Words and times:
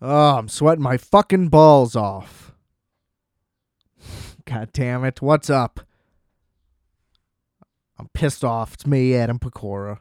Oh, 0.00 0.36
I'm 0.36 0.48
sweating 0.48 0.82
my 0.82 0.96
fucking 0.96 1.48
balls 1.48 1.96
off. 1.96 2.52
God 4.44 4.70
damn 4.72 5.04
it. 5.04 5.20
What's 5.20 5.50
up? 5.50 5.80
I'm 7.98 8.08
pissed 8.14 8.44
off. 8.44 8.74
It's 8.74 8.86
me, 8.86 9.16
Adam 9.16 9.40
Pecora. 9.40 9.98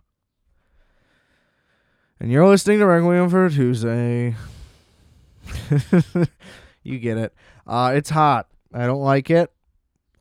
And 2.19 2.31
you're 2.31 2.47
listening 2.47 2.77
to 2.79 2.85
Requiem 2.85 3.29
for 3.29 3.49
Tuesday. 3.49 4.35
you 6.83 6.99
get 6.99 7.17
it. 7.17 7.33
Uh, 7.65 7.93
it's 7.95 8.11
hot. 8.11 8.47
I 8.71 8.85
don't 8.85 9.01
like 9.01 9.31
it 9.31 9.51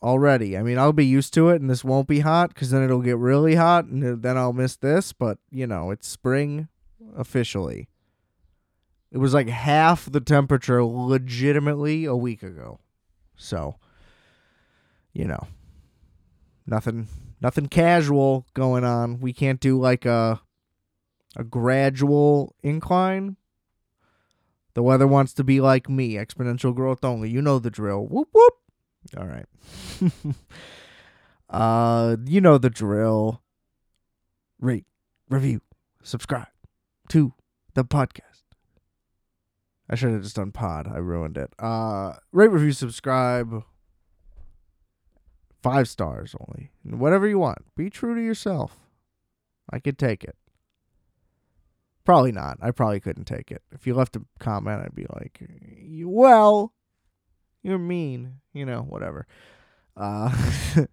already. 0.02 0.56
I 0.56 0.62
mean, 0.62 0.78
I'll 0.78 0.94
be 0.94 1.04
used 1.04 1.34
to 1.34 1.50
it, 1.50 1.60
and 1.60 1.68
this 1.68 1.84
won't 1.84 2.08
be 2.08 2.20
hot 2.20 2.54
because 2.54 2.70
then 2.70 2.82
it'll 2.82 3.02
get 3.02 3.18
really 3.18 3.56
hot, 3.56 3.84
and 3.84 4.22
then 4.22 4.38
I'll 4.38 4.54
miss 4.54 4.76
this. 4.76 5.12
But, 5.12 5.38
you 5.50 5.66
know, 5.66 5.90
it's 5.90 6.08
spring 6.08 6.68
officially. 7.14 7.88
It 9.16 9.18
was 9.18 9.32
like 9.32 9.48
half 9.48 10.12
the 10.12 10.20
temperature 10.20 10.84
legitimately 10.84 12.04
a 12.04 12.14
week 12.14 12.42
ago. 12.42 12.80
So, 13.34 13.76
you 15.14 15.24
know, 15.24 15.46
nothing 16.66 17.08
nothing 17.40 17.68
casual 17.68 18.44
going 18.52 18.84
on. 18.84 19.20
We 19.20 19.32
can't 19.32 19.58
do 19.58 19.80
like 19.80 20.04
a 20.04 20.42
a 21.34 21.44
gradual 21.44 22.54
incline. 22.62 23.38
The 24.74 24.82
weather 24.82 25.06
wants 25.06 25.32
to 25.32 25.44
be 25.44 25.62
like 25.62 25.88
me, 25.88 26.16
exponential 26.16 26.74
growth 26.74 27.02
only. 27.02 27.30
You 27.30 27.40
know 27.40 27.58
the 27.58 27.70
drill. 27.70 28.06
Whoop 28.06 28.28
whoop. 28.34 28.54
All 29.16 29.26
right. 29.26 29.46
uh, 31.48 32.18
you 32.26 32.42
know 32.42 32.58
the 32.58 32.68
drill. 32.68 33.40
Rate, 34.60 34.84
review, 35.30 35.62
subscribe 36.02 36.48
to 37.08 37.32
the 37.72 37.86
podcast. 37.86 38.45
I 39.88 39.94
should 39.94 40.12
have 40.12 40.22
just 40.22 40.36
done 40.36 40.52
pod. 40.52 40.88
I 40.92 40.98
ruined 40.98 41.36
it. 41.36 41.52
Uh, 41.58 42.14
rate, 42.32 42.50
review, 42.50 42.72
subscribe. 42.72 43.62
Five 45.62 45.88
stars 45.88 46.34
only. 46.40 46.70
Whatever 46.84 47.26
you 47.26 47.38
want. 47.38 47.58
Be 47.76 47.90
true 47.90 48.14
to 48.14 48.20
yourself. 48.20 48.78
I 49.70 49.78
could 49.78 49.98
take 49.98 50.24
it. 50.24 50.36
Probably 52.04 52.32
not. 52.32 52.58
I 52.62 52.70
probably 52.70 53.00
couldn't 53.00 53.24
take 53.24 53.50
it. 53.50 53.62
If 53.72 53.86
you 53.86 53.94
left 53.94 54.14
a 54.16 54.22
comment, 54.38 54.82
I'd 54.82 54.94
be 54.94 55.06
like, 55.12 55.40
well, 56.04 56.72
you're 57.62 57.78
mean. 57.78 58.36
You 58.52 58.64
know, 58.64 58.82
whatever. 58.82 59.26
Uh, 59.96 60.32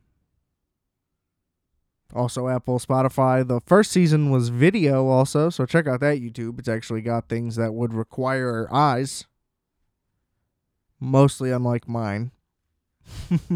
Also, 2.14 2.48
Apple, 2.48 2.80
Spotify. 2.80 3.48
The 3.48 3.62
first 3.62 3.92
season 3.92 4.30
was 4.32 4.50
video, 4.50 5.08
also, 5.08 5.50
so 5.50 5.66
check 5.66 5.88
out 5.88 6.00
that 6.02 6.20
YouTube. 6.20 6.60
It's 6.60 6.68
actually 6.68 7.02
got 7.02 7.30
things 7.30 7.56
that 7.56 7.74
would 7.74 7.94
require 7.94 8.68
eyes, 8.72 9.26
mostly 11.00 11.52
unlike 11.52 11.88
mine. 11.88 12.32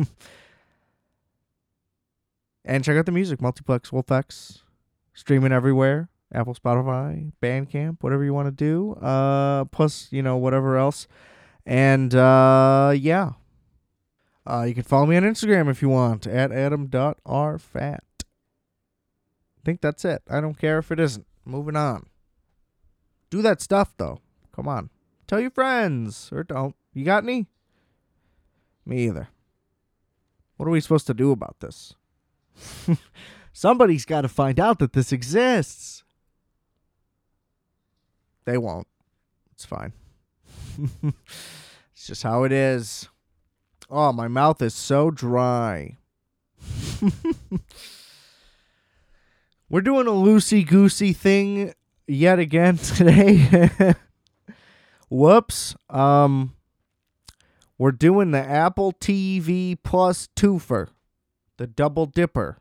and 2.65 2.83
check 2.83 2.97
out 2.97 3.05
the 3.05 3.11
music, 3.11 3.41
Multiplex, 3.41 3.91
Wolfx, 3.91 4.61
streaming 5.13 5.51
everywhere. 5.51 6.09
Apple, 6.33 6.55
Spotify, 6.55 7.31
Bandcamp, 7.41 7.97
whatever 8.01 8.23
you 8.23 8.33
want 8.33 8.47
to 8.47 8.51
do. 8.51 8.93
Uh, 8.93 9.65
plus, 9.65 10.07
you 10.11 10.21
know, 10.21 10.37
whatever 10.37 10.77
else. 10.77 11.07
And 11.65 12.13
uh, 12.13 12.93
yeah. 12.95 13.31
Uh, 14.47 14.63
you 14.67 14.75
can 14.75 14.83
follow 14.83 15.07
me 15.07 15.17
on 15.17 15.23
Instagram 15.23 15.69
if 15.69 15.81
you 15.81 15.89
want 15.89 16.27
at 16.27 16.51
adam.rfat. 16.51 17.99
Think 19.65 19.81
that's 19.81 20.05
it. 20.05 20.21
I 20.29 20.39
don't 20.39 20.59
care 20.59 20.77
if 20.77 20.91
it 20.91 20.99
isn't. 20.99 21.25
Moving 21.43 21.75
on. 21.75 22.05
Do 23.31 23.41
that 23.41 23.61
stuff, 23.61 23.95
though. 23.97 24.21
Come 24.55 24.67
on. 24.67 24.91
Tell 25.25 25.39
your 25.39 25.49
friends 25.49 26.29
or 26.31 26.43
don't. 26.43 26.75
You 26.93 27.03
got 27.03 27.23
any? 27.23 27.47
Me 28.85 29.05
either. 29.05 29.29
What 30.57 30.67
are 30.67 30.71
we 30.71 30.79
supposed 30.79 31.07
to 31.07 31.15
do 31.15 31.31
about 31.31 31.59
this? 31.59 31.95
Somebody's 33.53 34.05
got 34.05 34.21
to 34.21 34.29
find 34.29 34.59
out 34.59 34.77
that 34.79 34.93
this 34.93 35.11
exists. 35.11 36.03
They 38.45 38.59
won't. 38.59 38.87
It's 39.51 39.65
fine. 39.65 39.93
it's 41.03 42.05
just 42.05 42.21
how 42.21 42.43
it 42.43 42.51
is. 42.51 43.09
Oh, 43.89 44.13
my 44.13 44.27
mouth 44.27 44.61
is 44.61 44.75
so 44.75 45.09
dry. 45.09 45.97
We're 49.69 49.81
doing 49.81 50.07
a 50.07 50.11
loosey 50.11 50.65
goosey 50.65 51.13
thing 51.13 51.73
yet 52.07 52.39
again 52.39 52.77
today. 52.77 53.69
Whoops. 55.09 55.75
Um 55.89 56.55
we're 57.77 57.91
doing 57.91 58.31
the 58.31 58.39
Apple 58.39 58.93
TV 58.93 59.77
Plus 59.83 60.29
twofer, 60.35 60.87
the 61.57 61.67
double 61.67 62.05
dipper. 62.05 62.57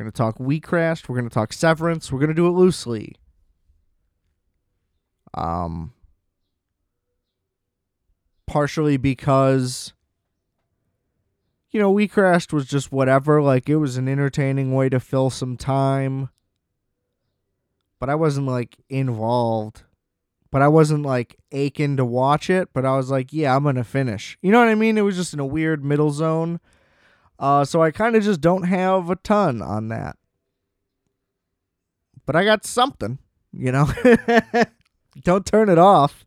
We're 0.00 0.04
going 0.04 0.12
to 0.12 0.16
talk 0.16 0.40
We 0.40 0.60
Crashed. 0.60 1.08
We're 1.08 1.16
going 1.16 1.28
to 1.28 1.34
talk 1.34 1.52
Severance. 1.52 2.10
We're 2.10 2.18
going 2.18 2.30
to 2.30 2.34
do 2.34 2.46
it 2.46 2.52
loosely. 2.52 3.16
Um, 5.34 5.92
partially 8.46 8.96
because, 8.96 9.92
you 11.70 11.80
know, 11.80 11.90
We 11.90 12.08
Crashed 12.08 12.52
was 12.52 12.66
just 12.66 12.92
whatever. 12.92 13.40
Like, 13.42 13.68
it 13.68 13.76
was 13.76 13.96
an 13.96 14.08
entertaining 14.08 14.74
way 14.74 14.88
to 14.88 15.00
fill 15.00 15.30
some 15.30 15.56
time. 15.56 16.30
But 17.98 18.08
I 18.08 18.14
wasn't, 18.14 18.46
like, 18.46 18.76
involved. 18.88 19.82
But 20.50 20.62
I 20.62 20.68
wasn't, 20.68 21.04
like, 21.04 21.36
aching 21.52 21.96
to 21.96 22.04
watch 22.04 22.50
it. 22.50 22.70
But 22.72 22.84
I 22.84 22.96
was 22.96 23.10
like, 23.10 23.32
yeah, 23.32 23.54
I'm 23.54 23.62
going 23.62 23.76
to 23.76 23.84
finish. 23.84 24.38
You 24.42 24.50
know 24.50 24.58
what 24.58 24.68
I 24.68 24.74
mean? 24.74 24.98
It 24.98 25.02
was 25.02 25.16
just 25.16 25.34
in 25.34 25.40
a 25.40 25.46
weird 25.46 25.84
middle 25.84 26.10
zone. 26.10 26.60
Uh, 27.38 27.64
so 27.64 27.82
I 27.82 27.90
kind 27.90 28.16
of 28.16 28.22
just 28.22 28.40
don't 28.40 28.64
have 28.64 29.08
a 29.08 29.16
ton 29.16 29.62
on 29.62 29.88
that. 29.88 30.16
But 32.26 32.36
I 32.36 32.44
got 32.44 32.66
something, 32.66 33.18
you 33.52 33.72
know? 33.72 33.88
Don't 35.24 35.44
turn 35.44 35.68
it 35.68 35.78
off. 35.78 36.24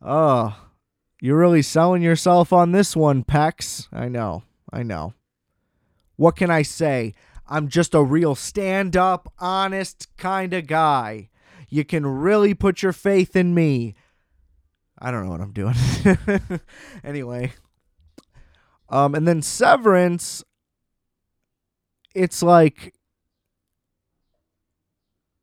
Oh, 0.00 0.56
you're 1.24 1.38
really 1.38 1.62
selling 1.62 2.02
yourself 2.02 2.52
on 2.52 2.72
this 2.72 2.96
one, 2.96 3.22
Pex. 3.22 3.86
I 3.92 4.08
know. 4.08 4.42
I 4.72 4.82
know. 4.82 5.14
What 6.16 6.34
can 6.34 6.50
I 6.50 6.62
say? 6.62 7.14
I'm 7.46 7.68
just 7.68 7.94
a 7.94 8.02
real 8.02 8.34
stand 8.34 8.96
up, 8.96 9.32
honest 9.38 10.08
kind 10.16 10.52
of 10.52 10.66
guy. 10.66 11.28
You 11.68 11.84
can 11.84 12.04
really 12.04 12.54
put 12.54 12.82
your 12.82 12.92
faith 12.92 13.36
in 13.36 13.54
me. 13.54 13.94
I 14.98 15.12
don't 15.12 15.24
know 15.24 15.30
what 15.30 15.40
I'm 15.40 15.52
doing. 15.52 15.76
anyway. 17.04 17.52
Um, 18.88 19.14
and 19.14 19.26
then 19.26 19.42
Severance, 19.42 20.42
it's 22.16 22.42
like 22.42 22.94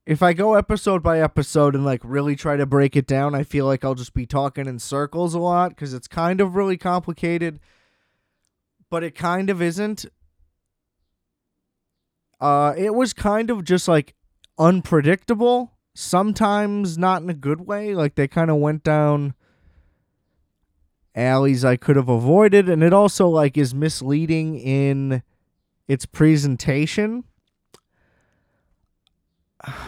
if 0.09 0.23
I 0.23 0.33
go 0.33 0.55
episode 0.55 1.03
by 1.03 1.21
episode 1.21 1.75
and 1.75 1.85
like 1.85 2.01
really 2.03 2.35
try 2.35 2.57
to 2.57 2.65
break 2.65 2.95
it 2.95 3.05
down, 3.05 3.35
I 3.35 3.43
feel 3.43 3.67
like 3.67 3.85
I'll 3.85 3.93
just 3.93 4.15
be 4.15 4.25
talking 4.25 4.65
in 4.65 4.79
circles 4.79 5.35
a 5.35 5.39
lot 5.39 5.69
because 5.69 5.93
it's 5.93 6.07
kind 6.07 6.41
of 6.41 6.55
really 6.55 6.77
complicated, 6.77 7.59
but 8.89 9.03
it 9.03 9.13
kind 9.13 9.51
of 9.51 9.61
isn't. 9.61 10.07
Uh, 12.41 12.73
it 12.75 12.95
was 12.95 13.13
kind 13.13 13.51
of 13.51 13.63
just 13.63 13.87
like 13.87 14.15
unpredictable. 14.57 15.73
Sometimes 15.93 16.97
not 16.97 17.21
in 17.21 17.29
a 17.29 17.35
good 17.35 17.67
way. 17.67 17.93
Like 17.93 18.15
they 18.15 18.27
kind 18.27 18.49
of 18.49 18.57
went 18.57 18.83
down 18.83 19.35
alleys 21.13 21.63
I 21.63 21.75
could 21.75 21.97
have 21.97 22.09
avoided, 22.09 22.67
and 22.67 22.81
it 22.81 22.93
also 22.93 23.27
like 23.27 23.59
is 23.59 23.75
misleading 23.75 24.57
in 24.57 25.21
its 25.87 26.07
presentation 26.07 27.25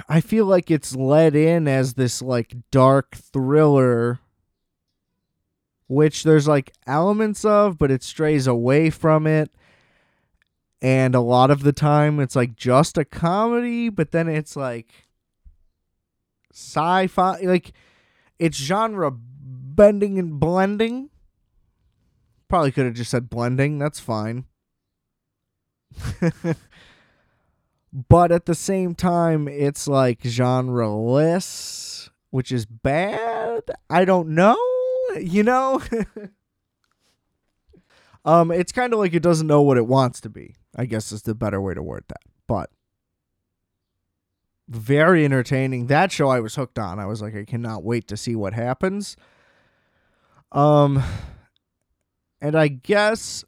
I 0.10 0.22
feel 0.22 0.46
like 0.46 0.70
it's 0.70 0.96
led 0.96 1.36
in 1.36 1.68
as 1.68 1.94
this 1.94 2.22
like 2.22 2.56
dark 2.72 3.16
thriller 3.16 4.20
which 5.88 6.24
there's 6.24 6.48
like 6.48 6.72
elements 6.88 7.44
of 7.46 7.78
but 7.78 7.92
it 7.92 8.04
strays 8.04 8.48
away 8.48 8.90
from 8.90 9.28
it 9.28 9.52
and 10.82 11.16
a 11.16 11.22
lot 11.22 11.52
of 11.52 11.64
the 11.64 11.74
time 11.74 12.20
it's 12.20 12.36
like 12.36 12.56
just 12.56 12.98
a 12.98 13.06
comedy 13.06 13.90
but 13.90 14.12
then 14.12 14.28
it's 14.28 14.56
like 14.56 15.08
sci-fi 16.52 17.40
like 17.42 17.74
it's 18.40 18.58
genre 18.58 19.12
bending 19.14 20.20
and 20.20 20.40
blending. 20.40 21.10
Probably 22.48 22.72
could 22.72 22.86
have 22.86 22.96
just 22.96 23.12
said 23.12 23.30
blending. 23.30 23.78
That's 23.78 24.00
fine. 24.00 24.46
but 27.94 28.32
at 28.32 28.46
the 28.46 28.56
same 28.56 28.96
time, 28.96 29.48
it's 29.48 29.88
like 29.88 30.22
genreless, 30.22 32.10
which 32.30 32.52
is 32.52 32.66
bad. 32.66 33.64
I 33.90 34.06
don't 34.06 34.30
know. 34.30 34.58
You 35.20 35.44
know? 35.44 35.82
um, 38.26 38.52
it's 38.52 38.72
kind 38.72 38.94
of 38.94 39.00
like 39.00 39.14
it 39.14 39.24
doesn't 39.24 39.48
know 39.48 39.62
what 39.62 39.78
it 39.78 39.88
wants 39.88 40.22
to 40.22 40.30
be. 40.30 40.56
I 40.76 40.86
guess 40.86 41.12
is 41.12 41.24
the 41.24 41.36
better 41.36 41.60
way 41.60 41.74
to 41.74 41.84
word 41.84 42.06
that. 42.08 42.22
But 42.48 42.70
very 44.70 45.26
entertaining. 45.26 45.88
That 45.88 46.14
show 46.14 46.30
I 46.30 46.40
was 46.40 46.56
hooked 46.56 46.80
on. 46.80 46.98
I 46.98 47.06
was 47.06 47.22
like, 47.22 47.36
I 47.36 47.44
cannot 47.44 47.84
wait 47.84 48.08
to 48.08 48.16
see 48.16 48.36
what 48.38 48.54
happens. 48.54 49.18
Um, 50.54 51.04
and 52.42 52.56
I 52.56 52.70
guess 52.70 53.44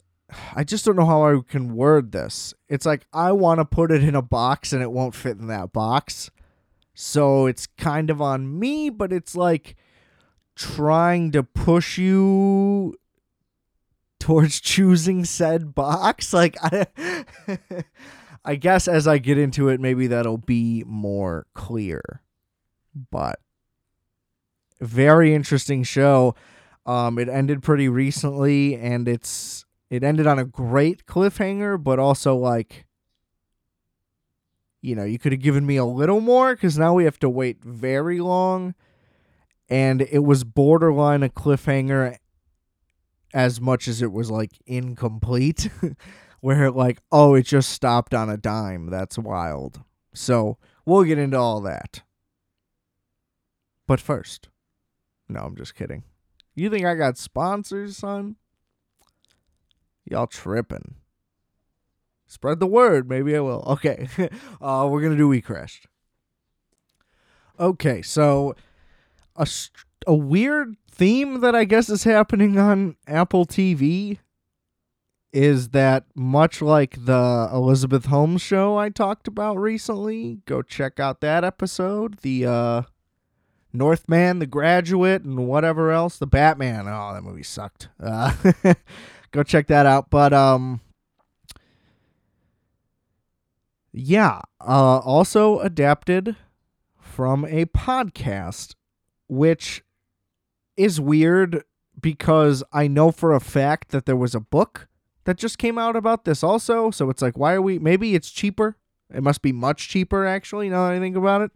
I 0.54 0.64
just 0.64 0.84
don't 0.84 0.96
know 0.96 1.06
how 1.06 1.24
I 1.24 1.40
can 1.46 1.74
word 1.74 2.12
this. 2.12 2.54
It's 2.68 2.86
like 2.86 3.06
I 3.12 3.32
want 3.32 3.60
to 3.60 3.64
put 3.64 3.90
it 3.90 4.02
in 4.02 4.14
a 4.14 4.22
box 4.22 4.72
and 4.72 4.82
it 4.82 4.90
won't 4.90 5.14
fit 5.14 5.38
in 5.38 5.46
that 5.48 5.72
box. 5.72 6.30
So 6.94 7.46
it's 7.46 7.66
kind 7.66 8.10
of 8.10 8.22
on 8.22 8.58
me, 8.58 8.88
but 8.88 9.12
it's 9.12 9.36
like 9.36 9.76
trying 10.56 11.32
to 11.32 11.42
push 11.42 11.98
you 11.98 12.94
towards 14.18 14.60
choosing 14.60 15.24
said 15.24 15.74
box. 15.74 16.32
Like 16.34 16.56
I 16.62 16.86
I 18.44 18.56
guess 18.56 18.88
as 18.88 19.06
I 19.06 19.18
get 19.18 19.38
into 19.38 19.68
it 19.68 19.80
maybe 19.80 20.06
that'll 20.06 20.38
be 20.38 20.84
more 20.86 21.46
clear. 21.54 22.22
But 23.10 23.40
very 24.80 25.34
interesting 25.34 25.82
show. 25.82 26.34
Um, 26.86 27.18
it 27.18 27.28
ended 27.28 27.62
pretty 27.62 27.88
recently, 27.88 28.76
and 28.76 29.08
it's 29.08 29.63
it 29.90 30.02
ended 30.02 30.26
on 30.26 30.38
a 30.38 30.44
great 30.44 31.06
cliffhanger, 31.06 31.82
but 31.82 31.98
also 31.98 32.36
like, 32.36 32.86
you 34.80 34.94
know, 34.94 35.04
you 35.04 35.18
could 35.18 35.32
have 35.32 35.40
given 35.40 35.64
me 35.64 35.76
a 35.76 35.84
little 35.84 36.20
more 36.20 36.54
because 36.54 36.78
now 36.78 36.94
we 36.94 37.04
have 37.04 37.18
to 37.20 37.28
wait 37.28 37.64
very 37.64 38.20
long, 38.20 38.74
and 39.68 40.02
it 40.02 40.24
was 40.24 40.44
borderline 40.44 41.22
a 41.22 41.28
cliffhanger, 41.28 42.16
as 43.32 43.60
much 43.60 43.88
as 43.88 44.02
it 44.02 44.12
was 44.12 44.30
like 44.30 44.52
incomplete, 44.66 45.70
where 46.40 46.70
like, 46.70 47.00
oh, 47.10 47.34
it 47.34 47.42
just 47.42 47.70
stopped 47.70 48.14
on 48.14 48.28
a 48.28 48.36
dime. 48.36 48.90
That's 48.90 49.18
wild. 49.18 49.82
So 50.14 50.58
we'll 50.84 51.04
get 51.04 51.18
into 51.18 51.38
all 51.38 51.60
that. 51.62 52.02
But 53.86 54.00
first, 54.00 54.48
no, 55.28 55.40
I'm 55.40 55.56
just 55.56 55.74
kidding. 55.74 56.04
You 56.54 56.70
think 56.70 56.86
I 56.86 56.94
got 56.94 57.18
sponsors, 57.18 57.96
son? 57.96 58.36
Y'all 60.04 60.26
tripping. 60.26 60.96
Spread 62.26 62.60
the 62.60 62.66
word. 62.66 63.08
Maybe 63.08 63.36
I 63.36 63.40
will. 63.40 63.62
Okay. 63.66 64.08
uh, 64.60 64.88
we're 64.90 65.00
going 65.00 65.12
to 65.12 65.18
do 65.18 65.28
We 65.28 65.40
Crashed. 65.40 65.86
Okay, 67.58 68.02
so 68.02 68.56
a, 69.36 69.46
a 70.08 70.14
weird 70.14 70.74
theme 70.90 71.40
that 71.40 71.54
I 71.54 71.64
guess 71.64 71.88
is 71.88 72.02
happening 72.02 72.58
on 72.58 72.96
Apple 73.06 73.46
TV 73.46 74.18
is 75.32 75.68
that 75.70 76.04
much 76.14 76.60
like 76.60 77.04
the 77.04 77.48
Elizabeth 77.52 78.06
Holmes 78.06 78.42
show 78.42 78.76
I 78.76 78.88
talked 78.88 79.28
about 79.28 79.56
recently, 79.56 80.40
go 80.46 80.62
check 80.62 80.98
out 80.98 81.20
that 81.20 81.44
episode. 81.44 82.18
The 82.18 82.46
uh 82.46 82.82
Northman, 83.72 84.38
The 84.38 84.46
Graduate, 84.46 85.24
and 85.24 85.48
whatever 85.48 85.90
else. 85.90 86.16
The 86.18 86.28
Batman. 86.28 86.86
Oh, 86.86 87.12
that 87.12 87.24
movie 87.24 87.42
sucked. 87.42 87.88
Uh, 88.00 88.32
go 89.34 89.42
check 89.42 89.66
that 89.66 89.84
out. 89.84 90.08
But 90.08 90.32
um, 90.32 90.80
yeah. 93.92 94.40
Uh, 94.60 94.98
also 94.98 95.58
adapted 95.58 96.36
from 96.98 97.44
a 97.44 97.66
podcast, 97.66 98.74
which 99.28 99.82
is 100.76 101.00
weird 101.00 101.64
because 102.00 102.64
I 102.72 102.86
know 102.86 103.10
for 103.10 103.34
a 103.34 103.40
fact 103.40 103.90
that 103.90 104.06
there 104.06 104.16
was 104.16 104.34
a 104.34 104.40
book 104.40 104.88
that 105.24 105.36
just 105.36 105.58
came 105.58 105.78
out 105.78 105.96
about 105.96 106.24
this 106.24 106.42
also. 106.42 106.90
So 106.90 107.10
it's 107.10 107.22
like, 107.22 107.36
why 107.36 107.54
are 107.54 107.62
we? 107.62 107.78
Maybe 107.78 108.14
it's 108.14 108.30
cheaper. 108.30 108.76
It 109.12 109.22
must 109.22 109.42
be 109.42 109.52
much 109.52 109.88
cheaper, 109.88 110.26
actually, 110.26 110.68
now 110.70 110.86
that 110.88 110.94
I 110.94 110.98
think 110.98 111.16
about 111.16 111.42
it 111.42 111.52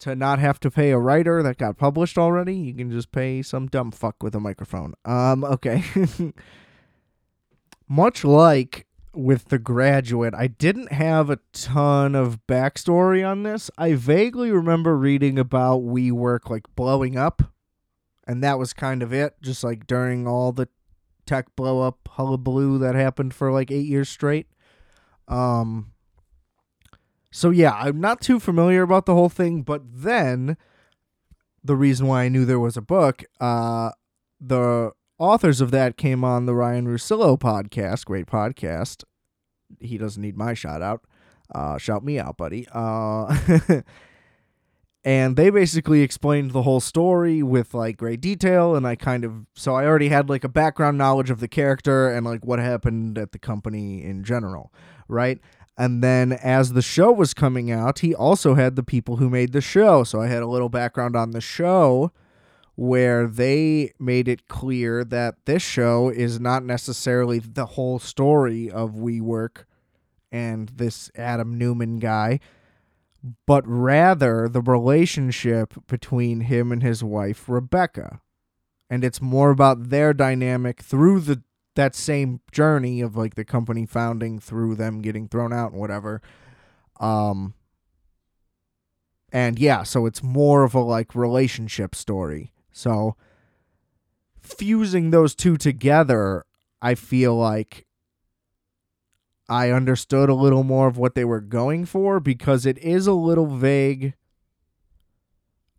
to 0.00 0.16
not 0.16 0.38
have 0.38 0.58
to 0.60 0.70
pay 0.70 0.90
a 0.90 0.98
writer 0.98 1.42
that 1.42 1.56
got 1.56 1.76
published 1.76 2.18
already. 2.18 2.56
You 2.56 2.74
can 2.74 2.90
just 2.90 3.12
pay 3.12 3.42
some 3.42 3.68
dumb 3.68 3.92
fuck 3.92 4.22
with 4.22 4.34
a 4.34 4.40
microphone. 4.40 4.94
Um, 5.04 5.44
okay. 5.44 5.84
Much 7.88 8.24
like 8.24 8.86
with 9.12 9.46
The 9.46 9.58
Graduate, 9.58 10.34
I 10.34 10.46
didn't 10.46 10.92
have 10.92 11.30
a 11.30 11.38
ton 11.52 12.14
of 12.14 12.46
backstory 12.46 13.26
on 13.28 13.42
this. 13.42 13.70
I 13.78 13.94
vaguely 13.94 14.50
remember 14.50 14.96
reading 14.96 15.38
about 15.38 15.82
WeWork 15.82 16.50
like 16.50 16.74
blowing 16.74 17.16
up, 17.16 17.42
and 18.26 18.42
that 18.42 18.58
was 18.58 18.72
kind 18.72 19.02
of 19.02 19.12
it. 19.12 19.34
Just 19.42 19.62
like 19.62 19.86
during 19.86 20.26
all 20.26 20.52
the 20.52 20.68
tech 21.26 21.54
blow 21.56 21.80
up 21.80 22.08
hullabaloo 22.12 22.78
that 22.78 22.94
happened 22.94 23.34
for 23.34 23.52
like 23.52 23.70
eight 23.70 23.86
years 23.86 24.08
straight. 24.08 24.46
Um, 25.28 25.92
so 27.30 27.50
yeah, 27.50 27.72
I'm 27.72 28.00
not 28.00 28.20
too 28.20 28.38
familiar 28.38 28.82
about 28.82 29.06
the 29.06 29.14
whole 29.14 29.28
thing, 29.28 29.62
but 29.62 29.82
then 29.84 30.56
the 31.62 31.76
reason 31.76 32.06
why 32.06 32.24
I 32.24 32.28
knew 32.28 32.44
there 32.44 32.60
was 32.60 32.76
a 32.76 32.82
book, 32.82 33.24
uh, 33.40 33.90
the 34.40 34.92
authors 35.18 35.60
of 35.60 35.70
that 35.70 35.96
came 35.96 36.24
on 36.24 36.46
the 36.46 36.54
Ryan 36.54 36.86
Russillo 36.86 37.38
podcast, 37.38 38.04
great 38.04 38.26
podcast. 38.26 39.04
He 39.80 39.98
doesn't 39.98 40.22
need 40.22 40.36
my 40.36 40.54
shout 40.54 40.82
out. 40.82 41.02
Uh, 41.54 41.78
shout 41.78 42.04
me 42.04 42.18
out, 42.18 42.36
buddy. 42.36 42.66
Uh, 42.72 43.36
and 45.04 45.36
they 45.36 45.50
basically 45.50 46.02
explained 46.02 46.52
the 46.52 46.62
whole 46.62 46.80
story 46.80 47.42
with 47.42 47.74
like 47.74 47.96
great 47.96 48.20
detail 48.20 48.74
and 48.74 48.86
I 48.86 48.96
kind 48.96 49.24
of 49.24 49.46
so 49.54 49.74
I 49.74 49.84
already 49.84 50.08
had 50.08 50.28
like 50.28 50.44
a 50.44 50.48
background 50.48 50.96
knowledge 50.96 51.30
of 51.30 51.40
the 51.40 51.48
character 51.48 52.08
and 52.08 52.24
like 52.24 52.44
what 52.44 52.58
happened 52.58 53.18
at 53.18 53.32
the 53.32 53.38
company 53.38 54.02
in 54.02 54.24
general, 54.24 54.72
right? 55.08 55.38
And 55.76 56.02
then 56.02 56.32
as 56.32 56.72
the 56.72 56.82
show 56.82 57.12
was 57.12 57.34
coming 57.34 57.70
out, 57.70 57.98
he 57.98 58.14
also 58.14 58.54
had 58.54 58.76
the 58.76 58.82
people 58.82 59.16
who 59.16 59.28
made 59.28 59.52
the 59.52 59.60
show. 59.60 60.04
So 60.04 60.20
I 60.20 60.28
had 60.28 60.42
a 60.42 60.46
little 60.46 60.68
background 60.68 61.16
on 61.16 61.32
the 61.32 61.40
show 61.40 62.12
where 62.76 63.26
they 63.26 63.92
made 63.98 64.28
it 64.28 64.48
clear 64.48 65.04
that 65.04 65.36
this 65.44 65.62
show 65.62 66.08
is 66.08 66.40
not 66.40 66.64
necessarily 66.64 67.38
the 67.38 67.66
whole 67.66 67.98
story 67.98 68.70
of 68.70 68.92
WeWork 68.92 69.64
and 70.32 70.70
this 70.70 71.10
Adam 71.14 71.56
Neumann 71.56 71.98
guy, 71.98 72.40
but 73.46 73.64
rather 73.66 74.48
the 74.48 74.60
relationship 74.60 75.74
between 75.86 76.40
him 76.40 76.72
and 76.72 76.82
his 76.82 77.04
wife, 77.04 77.48
Rebecca. 77.48 78.20
And 78.90 79.04
it's 79.04 79.22
more 79.22 79.50
about 79.50 79.90
their 79.90 80.12
dynamic 80.12 80.82
through 80.82 81.20
the 81.20 81.42
that 81.76 81.94
same 81.94 82.40
journey 82.52 83.00
of 83.00 83.16
like 83.16 83.34
the 83.34 83.44
company 83.44 83.84
founding 83.84 84.38
through 84.38 84.76
them 84.76 85.02
getting 85.02 85.26
thrown 85.26 85.52
out 85.52 85.72
and 85.72 85.80
whatever. 85.80 86.20
Um 87.00 87.54
and 89.32 89.58
yeah, 89.58 89.82
so 89.82 90.06
it's 90.06 90.22
more 90.22 90.62
of 90.62 90.74
a 90.74 90.80
like 90.80 91.16
relationship 91.16 91.96
story. 91.96 92.52
So 92.74 93.16
fusing 94.42 95.10
those 95.10 95.34
two 95.34 95.56
together, 95.56 96.44
I 96.82 96.96
feel 96.96 97.34
like 97.34 97.86
I 99.48 99.70
understood 99.70 100.28
a 100.28 100.34
little 100.34 100.64
more 100.64 100.88
of 100.88 100.98
what 100.98 101.14
they 101.14 101.24
were 101.24 101.40
going 101.40 101.86
for 101.86 102.18
because 102.18 102.66
it 102.66 102.76
is 102.78 103.06
a 103.06 103.12
little 103.12 103.46
vague 103.46 104.14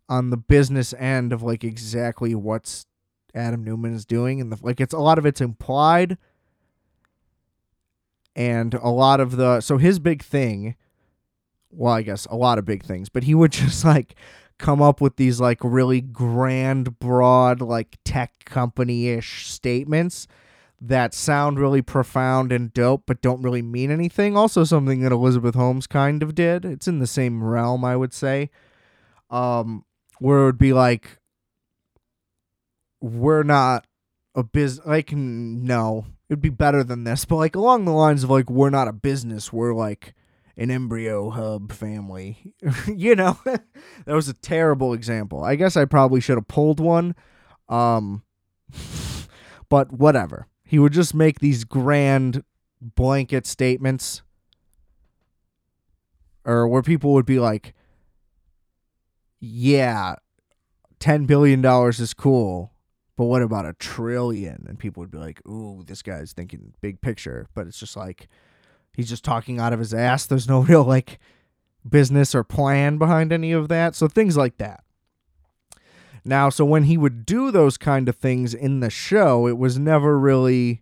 on 0.07 0.29
the 0.29 0.37
business 0.37 0.93
end 0.97 1.33
of 1.33 1.43
like 1.43 1.63
exactly 1.63 2.33
what's 2.33 2.85
Adam 3.33 3.63
Neumann 3.63 3.93
is 3.93 4.05
doing, 4.05 4.39
and 4.39 4.51
the 4.51 4.57
like 4.61 4.79
it's 4.79 4.93
a 4.93 4.99
lot 4.99 5.17
of 5.17 5.25
it's 5.25 5.41
implied, 5.41 6.17
and 8.35 8.73
a 8.75 8.89
lot 8.89 9.19
of 9.19 9.35
the 9.35 9.59
so 9.59 9.77
his 9.77 9.99
big 9.99 10.23
thing. 10.23 10.75
Well, 11.71 11.91
I 11.93 12.03
guess 12.03 12.25
a 12.27 12.37
lot 12.37 12.57
of 12.57 12.63
big 12.63 12.85
things, 12.85 13.09
but 13.09 13.23
he 13.23 13.35
would 13.35 13.51
just 13.51 13.83
like 13.83 14.15
come 14.57 14.81
up 14.81 15.01
with 15.01 15.17
these 15.17 15.39
like 15.39 15.59
really 15.63 16.01
grand, 16.01 16.99
broad, 16.99 17.61
like 17.61 17.97
tech 18.05 18.45
company 18.45 19.09
ish 19.09 19.47
statements 19.47 20.27
that 20.81 21.13
sound 21.13 21.59
really 21.59 21.81
profound 21.81 22.51
and 22.51 22.73
dope, 22.73 23.03
but 23.05 23.21
don't 23.21 23.41
really 23.41 23.61
mean 23.61 23.91
anything. 23.91 24.37
Also, 24.37 24.63
something 24.63 25.01
that 25.01 25.11
Elizabeth 25.11 25.55
Holmes 25.55 25.87
kind 25.87 26.21
of 26.21 26.35
did. 26.35 26.65
It's 26.65 26.87
in 26.87 26.99
the 26.99 27.07
same 27.07 27.43
realm, 27.43 27.83
I 27.83 27.95
would 27.95 28.13
say. 28.13 28.49
Um, 29.29 29.85
where 30.19 30.41
it 30.41 30.45
would 30.45 30.57
be 30.57 30.73
like, 30.73 31.19
we're 33.01 33.43
not 33.43 33.85
a 34.35 34.43
business. 34.43 34.85
Like, 34.85 35.11
no, 35.13 36.05
it'd 36.29 36.41
be 36.41 36.49
better 36.49 36.83
than 36.83 37.03
this, 37.03 37.25
but 37.25 37.37
like 37.37 37.55
along 37.55 37.85
the 37.85 37.91
lines 37.91 38.23
of 38.23 38.29
like, 38.29 38.49
we're 38.49 38.69
not 38.69 38.87
a 38.87 38.93
business. 38.93 39.51
We're 39.51 39.73
like 39.73 40.13
an 40.57 40.71
embryo 40.71 41.29
hub 41.29 41.71
family. 41.71 42.53
you 42.87 43.15
know, 43.15 43.37
that 43.45 44.13
was 44.13 44.29
a 44.29 44.33
terrible 44.33 44.93
example. 44.93 45.43
I 45.43 45.55
guess 45.55 45.75
I 45.75 45.85
probably 45.85 46.21
should 46.21 46.37
have 46.37 46.47
pulled 46.47 46.79
one. 46.79 47.15
Um, 47.69 48.23
but 49.69 49.91
whatever. 49.91 50.47
He 50.63 50.79
would 50.79 50.93
just 50.93 51.13
make 51.13 51.39
these 51.39 51.63
grand 51.63 52.43
blanket 52.81 53.45
statements 53.45 54.23
or 56.43 56.67
where 56.67 56.81
people 56.81 57.13
would 57.13 57.25
be 57.25 57.39
like, 57.39 57.73
yeah, 59.39 60.15
$10 60.99 61.27
billion 61.27 61.63
is 61.89 62.13
cool, 62.13 62.71
but 63.17 63.25
what 63.25 63.41
about 63.41 63.65
a 63.65 63.73
trillion? 63.73 64.65
And 64.67 64.79
people 64.79 65.01
would 65.01 65.11
be 65.11 65.17
like, 65.17 65.45
ooh, 65.47 65.83
this 65.85 66.01
guy's 66.01 66.33
thinking 66.33 66.73
big 66.81 67.01
picture. 67.01 67.47
But 67.53 67.67
it's 67.67 67.79
just 67.79 67.95
like, 67.95 68.27
he's 68.95 69.09
just 69.09 69.23
talking 69.23 69.59
out 69.59 69.73
of 69.73 69.79
his 69.79 69.93
ass. 69.93 70.25
There's 70.25 70.47
no 70.47 70.59
real 70.61 70.83
like 70.83 71.19
business 71.87 72.33
or 72.33 72.43
plan 72.43 72.97
behind 72.97 73.31
any 73.31 73.51
of 73.51 73.67
that. 73.67 73.95
So 73.95 74.07
things 74.07 74.35
like 74.37 74.57
that. 74.57 74.83
Now, 76.27 76.49
so 76.49 76.65
when 76.65 76.83
he 76.83 76.97
would 76.97 77.25
do 77.25 77.51
those 77.51 77.77
kind 77.77 78.09
of 78.09 78.15
things 78.15 78.55
in 78.55 78.79
the 78.79 78.89
show, 78.89 79.47
it 79.47 79.57
was 79.57 79.77
never 79.77 80.17
really. 80.19 80.81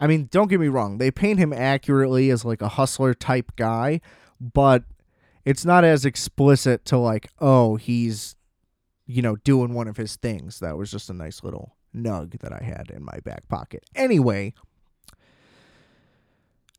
I 0.00 0.08
mean, 0.08 0.28
don't 0.30 0.48
get 0.48 0.58
me 0.58 0.66
wrong, 0.66 0.98
they 0.98 1.12
paint 1.12 1.38
him 1.38 1.52
accurately 1.52 2.28
as 2.30 2.44
like 2.44 2.60
a 2.60 2.68
hustler 2.68 3.14
type 3.14 3.52
guy, 3.56 4.00
but 4.40 4.82
it's 5.44 5.64
not 5.64 5.84
as 5.84 6.04
explicit 6.04 6.84
to 6.86 6.98
like, 6.98 7.30
oh, 7.38 7.76
he's, 7.76 8.34
you 9.06 9.22
know, 9.22 9.36
doing 9.36 9.72
one 9.72 9.86
of 9.86 9.96
his 9.96 10.16
things. 10.16 10.58
That 10.58 10.76
was 10.76 10.90
just 10.90 11.08
a 11.08 11.14
nice 11.14 11.44
little 11.44 11.76
nug 11.94 12.40
that 12.40 12.52
I 12.52 12.62
had 12.62 12.90
in 12.90 13.04
my 13.04 13.18
back 13.24 13.48
pocket. 13.48 13.84
Anyway, 13.94 14.52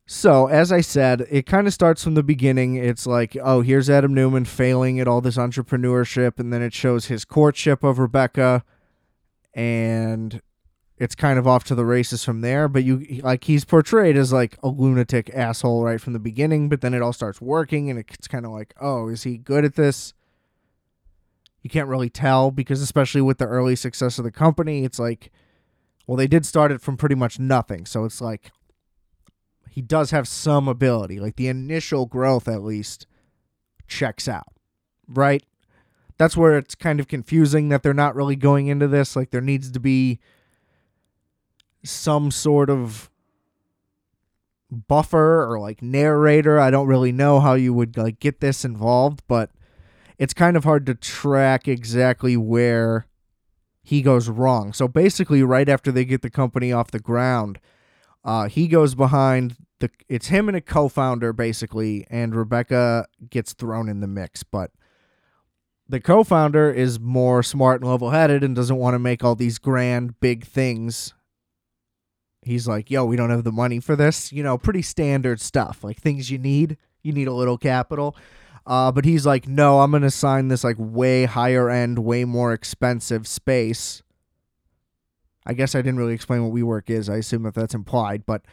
so, 0.08 0.46
as 0.46 0.70
I 0.70 0.82
said, 0.82 1.26
it 1.30 1.46
kind 1.46 1.66
of 1.66 1.74
starts 1.74 2.04
from 2.04 2.14
the 2.14 2.22
beginning. 2.22 2.76
It's 2.76 3.08
like, 3.08 3.36
oh, 3.42 3.62
here's 3.62 3.90
Adam 3.90 4.14
Neumann 4.14 4.44
failing 4.44 5.00
at 5.00 5.08
all 5.08 5.20
this 5.20 5.36
entrepreneurship, 5.36 6.38
and 6.38 6.52
then 6.52 6.62
it 6.62 6.72
shows 6.72 7.06
his 7.06 7.24
courtship 7.24 7.82
of 7.82 7.98
Rebecca, 7.98 8.62
and 9.52 10.40
it's 10.96 11.16
kind 11.16 11.40
of 11.40 11.48
off 11.48 11.64
to 11.64 11.74
the 11.74 11.84
races 11.84 12.22
from 12.22 12.40
there. 12.40 12.68
But 12.68 12.84
you, 12.84 13.20
like, 13.24 13.44
he's 13.44 13.64
portrayed 13.64 14.16
as 14.16 14.32
like 14.32 14.56
a 14.62 14.68
lunatic 14.68 15.28
asshole 15.34 15.82
right 15.82 16.00
from 16.00 16.12
the 16.12 16.20
beginning, 16.20 16.68
but 16.68 16.82
then 16.82 16.94
it 16.94 17.02
all 17.02 17.12
starts 17.12 17.40
working, 17.40 17.90
and 17.90 17.98
it's 17.98 18.28
kind 18.28 18.46
of 18.46 18.52
like, 18.52 18.74
oh, 18.80 19.08
is 19.08 19.24
he 19.24 19.36
good 19.36 19.64
at 19.64 19.74
this? 19.74 20.14
You 21.62 21.70
can't 21.70 21.88
really 21.88 22.10
tell 22.10 22.52
because, 22.52 22.80
especially 22.80 23.22
with 23.22 23.38
the 23.38 23.46
early 23.46 23.74
success 23.74 24.18
of 24.18 24.24
the 24.24 24.30
company, 24.30 24.84
it's 24.84 25.00
like, 25.00 25.32
well, 26.06 26.16
they 26.16 26.28
did 26.28 26.46
start 26.46 26.70
it 26.70 26.80
from 26.80 26.96
pretty 26.96 27.16
much 27.16 27.40
nothing. 27.40 27.86
So 27.86 28.04
it's 28.04 28.20
like, 28.20 28.52
he 29.76 29.82
does 29.82 30.10
have 30.10 30.26
some 30.26 30.68
ability. 30.68 31.20
Like 31.20 31.36
the 31.36 31.48
initial 31.48 32.06
growth, 32.06 32.48
at 32.48 32.62
least, 32.62 33.06
checks 33.86 34.26
out, 34.26 34.54
right? 35.06 35.44
That's 36.16 36.34
where 36.34 36.56
it's 36.56 36.74
kind 36.74 36.98
of 36.98 37.08
confusing 37.08 37.68
that 37.68 37.82
they're 37.82 37.92
not 37.92 38.16
really 38.16 38.36
going 38.36 38.68
into 38.68 38.88
this. 38.88 39.14
Like 39.14 39.32
there 39.32 39.42
needs 39.42 39.70
to 39.70 39.78
be 39.78 40.18
some 41.84 42.30
sort 42.30 42.70
of 42.70 43.10
buffer 44.70 45.46
or 45.46 45.60
like 45.60 45.82
narrator. 45.82 46.58
I 46.58 46.70
don't 46.70 46.86
really 46.86 47.12
know 47.12 47.38
how 47.38 47.52
you 47.52 47.74
would 47.74 47.98
like 47.98 48.18
get 48.18 48.40
this 48.40 48.64
involved, 48.64 49.24
but 49.28 49.50
it's 50.16 50.32
kind 50.32 50.56
of 50.56 50.64
hard 50.64 50.86
to 50.86 50.94
track 50.94 51.68
exactly 51.68 52.34
where 52.34 53.08
he 53.82 54.00
goes 54.00 54.30
wrong. 54.30 54.72
So 54.72 54.88
basically, 54.88 55.42
right 55.42 55.68
after 55.68 55.92
they 55.92 56.06
get 56.06 56.22
the 56.22 56.30
company 56.30 56.72
off 56.72 56.92
the 56.92 56.98
ground, 56.98 57.60
uh, 58.24 58.48
he 58.48 58.68
goes 58.68 58.94
behind 58.94 59.54
the 59.80 59.90
it's 60.08 60.28
him 60.28 60.48
and 60.48 60.56
a 60.56 60.60
co-founder 60.60 61.32
basically, 61.32 62.06
and 62.10 62.34
Rebecca 62.34 63.06
gets 63.30 63.52
thrown 63.52 63.88
in 63.88 64.00
the 64.00 64.06
mix, 64.06 64.42
but 64.42 64.70
the 65.88 66.00
co-founder 66.00 66.70
is 66.70 66.98
more 66.98 67.42
smart 67.42 67.80
and 67.80 67.90
level-headed 67.90 68.42
and 68.42 68.56
doesn't 68.56 68.76
want 68.76 68.94
to 68.94 68.98
make 68.98 69.22
all 69.22 69.34
these 69.34 69.58
grand 69.58 70.18
big 70.20 70.44
things. 70.44 71.14
He's 72.42 72.66
like, 72.66 72.90
"Yo, 72.90 73.04
we 73.04 73.16
don't 73.16 73.30
have 73.30 73.44
the 73.44 73.52
money 73.52 73.80
for 73.80 73.96
this." 73.96 74.32
You 74.32 74.42
know, 74.42 74.56
pretty 74.58 74.82
standard 74.82 75.40
stuff, 75.40 75.84
like 75.84 75.98
things 75.98 76.30
you 76.30 76.38
need. 76.38 76.76
You 77.02 77.12
need 77.12 77.28
a 77.28 77.32
little 77.32 77.58
capital. 77.58 78.16
Uh, 78.66 78.90
but 78.90 79.04
he's 79.04 79.24
like, 79.26 79.46
"No, 79.46 79.80
I'm 79.80 79.90
going 79.90 80.02
to 80.02 80.10
sign 80.10 80.48
this 80.48 80.64
like 80.64 80.76
way 80.78 81.24
higher 81.24 81.70
end, 81.70 82.00
way 82.00 82.24
more 82.24 82.52
expensive 82.52 83.26
space." 83.28 84.02
I 85.46 85.54
guess 85.54 85.76
I 85.76 85.78
didn't 85.78 85.98
really 85.98 86.14
explain 86.14 86.42
what 86.42 86.52
WeWork 86.52 86.90
is. 86.90 87.08
I 87.08 87.16
assume 87.16 87.44
that 87.44 87.54
that's 87.54 87.74
implied, 87.74 88.26
but 88.26 88.44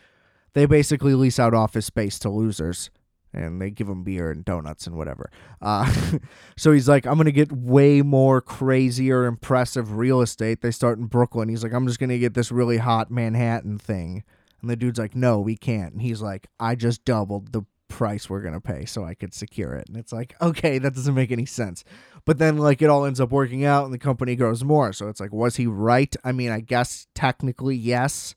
they 0.54 0.66
basically 0.66 1.16
lease 1.16 1.40
out 1.40 1.54
office 1.54 1.86
space 1.86 2.20
to 2.20 2.30
losers 2.30 2.90
and 3.34 3.62
they 3.62 3.72
give 3.72 3.88
them 3.88 4.04
beer 4.04 4.30
and 4.30 4.46
donuts 4.46 4.86
and 4.86 4.96
whatever. 4.96 5.32
Uh, 5.62 5.92
so 6.58 6.72
he's 6.72 6.88
like, 6.88 7.06
I'm 7.06 7.16
to 7.26 7.32
get 7.32 7.52
way 7.52 8.02
more 8.02 8.42
crazier, 8.42 9.26
impressive 9.26 9.98
real 9.98 10.22
estate. 10.22 10.62
They 10.62 10.72
start 10.72 11.00
in 11.00 11.06
Brooklyn. 11.06 11.50
He's 11.50 11.64
like, 11.64 11.74
I'm 11.74 11.88
just 11.88 12.00
to 12.10 12.20
get 12.20 12.36
this 12.36 12.52
really 12.52 12.78
hot 12.78 13.10
Manhattan 13.10 13.80
thing. 13.80 14.24
And 14.62 14.70
the 14.70 14.76
dude's 14.76 15.00
like, 15.00 15.16
No, 15.16 15.40
we 15.40 15.58
can't. 15.58 15.94
And 15.94 16.02
he's 16.02 16.22
like, 16.22 16.48
I 16.60 16.76
just 16.76 17.04
doubled 17.04 17.52
the 17.52 17.64
price 17.90 18.30
we're 18.30 18.42
to 18.54 18.62
pay 18.62 18.86
so 18.86 19.04
I 19.04 19.14
could 19.14 19.34
secure 19.34 19.74
it. 19.74 19.88
And 19.88 19.98
it's 19.98 20.14
like, 20.14 20.36
okay, 20.42 20.78
that 20.80 20.96
doesn't 20.96 21.14
make 21.14 21.32
any 21.32 21.46
sense. 21.46 21.84
But 22.26 22.38
then, 22.38 22.58
like, 22.58 22.82
it 22.82 22.90
all 22.90 23.06
ends 23.06 23.20
up 23.20 23.32
working 23.32 23.66
out 23.66 23.84
and 23.86 23.94
the 23.94 24.00
company 24.00 24.36
grows 24.36 24.64
more. 24.64 24.94
So 24.94 25.10
it's 25.10 25.20
like, 25.20 25.34
was 25.34 25.58
he 25.58 25.68
right? 25.68 26.16
I 26.24 26.32
mean, 26.32 26.50
I 26.50 26.62
guess 26.62 27.08
technically, 27.14 27.76
yes 27.76 28.36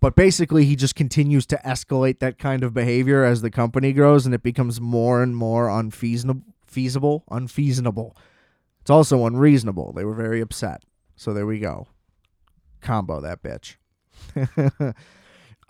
but 0.00 0.14
basically, 0.14 0.64
he 0.64 0.76
just 0.76 0.94
continues 0.94 1.46
to 1.46 1.60
escalate 1.64 2.18
that 2.18 2.38
kind 2.38 2.62
of 2.62 2.74
behavior 2.74 3.24
as 3.24 3.42
the 3.42 3.50
company 3.50 3.92
grows 3.92 4.26
and 4.26 4.34
it 4.34 4.42
becomes 4.42 4.80
more 4.80 5.22
and 5.22 5.36
more 5.36 5.68
unfeasible. 5.68 6.42
Feasible, 6.66 7.24
unfeasible. 7.30 8.16
It's 8.82 8.90
also 8.90 9.24
unreasonable. 9.24 9.92
They 9.92 10.04
were 10.04 10.14
very 10.14 10.40
upset. 10.40 10.84
So 11.16 11.32
there 11.32 11.46
we 11.46 11.58
go. 11.58 11.86
Combo 12.82 13.20
that 13.20 13.42
bitch. 13.42 13.76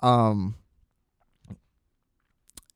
um 0.02 0.56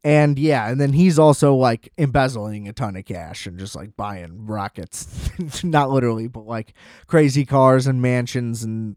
and 0.02 0.38
yeah, 0.38 0.70
and 0.70 0.80
then 0.80 0.92
he's 0.92 1.18
also 1.18 1.54
like 1.54 1.92
embezzling 1.98 2.68
a 2.68 2.72
ton 2.72 2.96
of 2.96 3.04
cash 3.04 3.46
and 3.46 3.58
just 3.58 3.74
like 3.74 3.96
buying 3.96 4.46
rockets. 4.46 5.30
Not 5.64 5.90
literally, 5.90 6.28
but 6.28 6.46
like 6.46 6.72
crazy 7.06 7.44
cars 7.44 7.86
and 7.86 8.00
mansions 8.00 8.62
and 8.62 8.96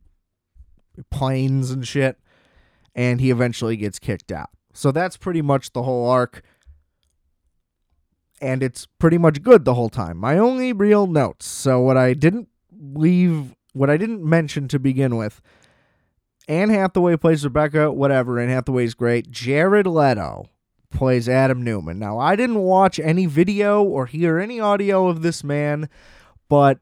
planes 1.10 1.72
and 1.72 1.86
shit 1.86 2.18
and 2.96 3.20
he 3.22 3.32
eventually 3.32 3.78
gets 3.78 4.00
kicked 4.00 4.32
out. 4.32 4.50
So 4.74 4.92
that's 4.92 5.18
pretty 5.18 5.42
much 5.42 5.74
the 5.74 5.84
whole 5.84 6.10
arc. 6.10 6.42
And 8.42 8.62
it's 8.62 8.88
pretty 9.00 9.18
much 9.18 9.42
good 9.42 9.64
the 9.64 9.76
whole 9.76 9.90
time. 9.90 10.18
My 10.18 10.38
only 10.38 10.74
real 10.74 11.08
notes. 11.08 11.46
So 11.46 11.80
what 11.80 11.96
I 11.98 12.14
didn't 12.14 12.50
leave 12.72 13.56
what 13.74 13.90
I 13.90 13.98
didn't 13.98 14.24
mention 14.24 14.68
to 14.70 14.80
begin 14.80 15.18
with. 15.18 15.42
Anne 16.48 16.70
Hathaway 16.70 17.18
plays 17.18 17.44
Rebecca, 17.44 17.92
whatever. 17.92 18.40
Anne 18.40 18.50
Hathaway's 18.50 18.94
great. 18.94 19.32
Jared 19.32 19.88
Leto 19.88 20.50
plays 20.92 21.28
Adam 21.28 21.64
Neumann. 21.64 22.00
Now, 22.00 22.20
I 22.20 22.36
didn't 22.36 22.60
watch 22.60 23.00
any 23.00 23.26
video 23.26 23.82
or 23.82 24.06
hear 24.06 24.40
any 24.40 24.60
audio 24.60 25.08
of 25.08 25.22
this 25.22 25.44
man, 25.44 25.90
but 26.50 26.80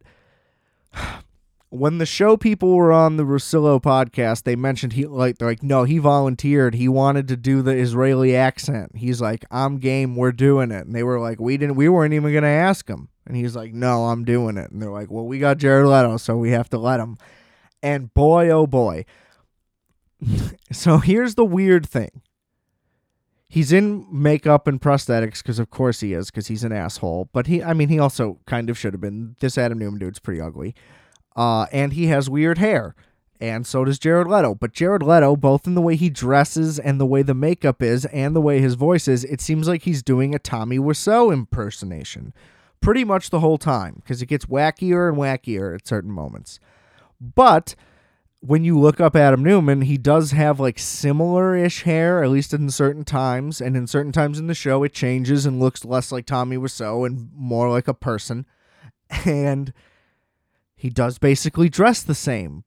when 1.72 2.00
the 2.00 2.06
show 2.06 2.36
people 2.36 2.76
were 2.76 2.92
on 2.92 3.16
the 3.16 3.24
Russillo 3.24 3.82
podcast, 3.82 4.44
they 4.44 4.58
mentioned 4.58 4.94
he 4.94 5.08
like 5.08 5.38
they're 5.38 5.48
like, 5.48 5.64
no, 5.64 5.86
he 5.86 6.00
volunteered. 6.00 6.76
He 6.76 6.90
wanted 6.90 7.30
to 7.30 7.38
do 7.38 7.62
the 7.62 7.72
Israeli 7.72 8.36
accent. 8.36 8.98
He's 8.98 9.22
like, 9.22 9.46
I'm 9.50 9.78
game, 9.78 10.18
we're 10.18 10.34
doing 10.34 10.72
it. 10.72 10.86
And 10.86 10.94
they 10.94 11.04
were 11.04 11.20
like, 11.20 11.40
we 11.40 11.56
didn't 11.56 11.76
we 11.76 11.88
weren't 11.88 12.14
even 12.14 12.34
gonna 12.34 12.48
ask 12.48 12.90
him. 12.90 13.08
And 13.26 13.38
he's 13.38 13.56
like, 13.56 13.74
No, 13.74 14.08
I'm 14.08 14.26
doing 14.26 14.58
it. 14.58 14.70
And 14.70 14.82
they're 14.82 14.92
like, 14.92 15.10
Well, 15.10 15.26
we 15.26 15.40
got 15.40 15.60
Jared 15.60 15.88
Leto, 15.88 16.18
so 16.18 16.36
we 16.36 16.52
have 16.52 16.70
to 16.70 16.78
let 16.78 17.00
him. 17.00 17.18
And 17.82 18.14
boy, 18.14 18.50
oh 18.50 18.68
boy. 18.68 19.06
so 20.74 20.98
here's 20.98 21.36
the 21.36 21.46
weird 21.46 21.88
thing. 21.88 22.22
He's 23.48 23.72
in 23.72 24.06
makeup 24.12 24.68
and 24.68 24.80
prosthetics 24.80 25.38
because, 25.38 25.60
of 25.60 25.70
course, 25.70 26.00
he 26.00 26.14
is 26.14 26.32
because 26.32 26.48
he's 26.48 26.64
an 26.64 26.72
asshole. 26.72 27.30
But 27.34 27.48
he, 27.48 27.62
I 27.62 27.74
mean, 27.74 27.90
he 27.90 28.00
also 28.00 28.40
kind 28.46 28.70
of 28.70 28.78
should 28.78 28.94
have 28.94 29.02
been. 29.02 29.36
This 29.42 29.58
Adam 29.58 29.78
Neumann 29.78 30.00
dude's 30.00 30.20
pretty 30.20 30.40
ugly. 30.40 30.74
Uh, 31.36 31.66
and 31.72 31.94
he 31.94 32.08
has 32.08 32.30
weird 32.30 32.58
hair. 32.58 32.96
And 33.40 33.66
so 33.66 33.84
does 33.84 33.98
Jared 33.98 34.28
Leto. 34.28 34.54
But 34.54 34.74
Jared 34.74 35.02
Leto, 35.02 35.36
both 35.36 35.66
in 35.66 35.74
the 35.74 35.82
way 35.82 35.96
he 35.96 36.10
dresses 36.10 36.78
and 36.78 37.00
the 37.00 37.06
way 37.06 37.24
the 37.24 37.34
makeup 37.34 37.82
is 37.82 38.06
and 38.06 38.36
the 38.36 38.42
way 38.42 38.60
his 38.60 38.76
voice 38.76 39.08
is, 39.08 39.24
it 39.24 39.42
seems 39.42 39.68
like 39.68 39.84
he's 39.84 40.04
doing 40.04 40.36
a 40.36 40.40
Tommy 40.40 40.78
Wiseau 40.78 41.34
impersonation 41.34 42.34
pretty 42.82 43.04
much 43.04 43.30
the 43.30 43.40
whole 43.40 43.58
time 43.58 43.96
because 43.96 44.22
it 44.22 44.28
gets 44.28 44.46
wackier 44.46 45.08
and 45.08 45.18
wackier 45.18 45.74
at 45.74 45.88
certain 45.88 46.12
moments. 46.12 46.60
But 47.20 47.76
when 48.42 48.64
you 48.64 48.78
look 48.78 49.00
up 49.00 49.16
Adam 49.16 49.44
Neumann, 49.44 49.84
he 49.84 49.98
does 49.98 50.32
have 50.32 50.60
like 50.60 50.80
similar 50.80 51.56
ish 51.56 51.84
hair, 51.84 52.24
at 52.24 52.32
least 52.32 52.54
in 52.54 52.70
certain 52.72 53.04
times. 53.04 53.62
And 53.62 53.78
in 53.78 53.88
certain 53.88 54.12
times 54.12 54.40
in 54.40 54.48
the 54.48 54.56
show, 54.56 54.84
it 54.84 54.94
changes 54.94 55.46
and 55.46 55.60
looks 55.60 55.86
less 55.86 56.12
like 56.12 56.26
Tommy 56.26 56.58
Wiseau 56.58 57.06
and 57.06 57.30
more 57.34 57.70
like 57.70 57.88
a 57.88 57.94
person. 57.94 58.46
And 59.26 59.74
he 60.82 60.90
does 60.90 61.18
basically 61.18 61.70
dress 61.70 62.04
the 62.04 62.16
same 62.16 62.64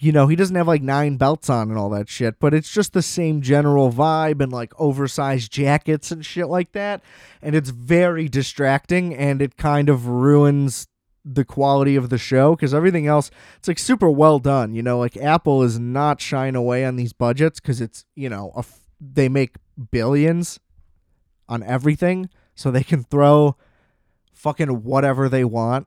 you 0.00 0.12
know, 0.12 0.28
he 0.28 0.36
doesn't 0.36 0.56
have 0.56 0.68
like 0.68 0.82
nine 0.82 1.16
belts 1.16 1.50
on 1.50 1.70
and 1.70 1.78
all 1.78 1.90
that 1.90 2.08
shit, 2.08 2.38
but 2.38 2.54
it's 2.54 2.70
just 2.70 2.92
the 2.92 3.02
same 3.02 3.42
general 3.42 3.92
vibe 3.92 4.40
and 4.40 4.52
like 4.52 4.72
oversized 4.78 5.52
jackets 5.52 6.10
and 6.10 6.24
shit 6.24 6.48
like 6.48 6.72
that. 6.72 7.02
And 7.42 7.54
it's 7.54 7.70
very 7.70 8.28
distracting 8.28 9.14
and 9.14 9.42
it 9.42 9.56
kind 9.56 9.88
of 9.88 10.06
ruins 10.06 10.86
the 11.24 11.44
quality 11.44 11.96
of 11.96 12.08
the 12.08 12.18
show 12.18 12.54
because 12.54 12.72
everything 12.72 13.06
else 13.06 13.30
it's 13.58 13.68
like 13.68 13.78
super 13.78 14.08
well 14.08 14.38
done 14.38 14.74
you 14.74 14.82
know 14.82 14.98
like 14.98 15.14
apple 15.18 15.62
is 15.62 15.78
not 15.78 16.22
shying 16.22 16.54
away 16.54 16.86
on 16.86 16.96
these 16.96 17.12
budgets 17.12 17.60
because 17.60 17.82
it's 17.82 18.06
you 18.14 18.30
know 18.30 18.50
they 18.98 19.28
make 19.28 19.56
billions 19.90 20.58
on 21.46 21.62
everything 21.64 22.30
so 22.54 22.70
they 22.70 22.84
can 22.84 23.04
throw 23.04 23.56
fucking 24.32 24.84
whatever 24.84 25.28
they 25.28 25.44
want 25.44 25.86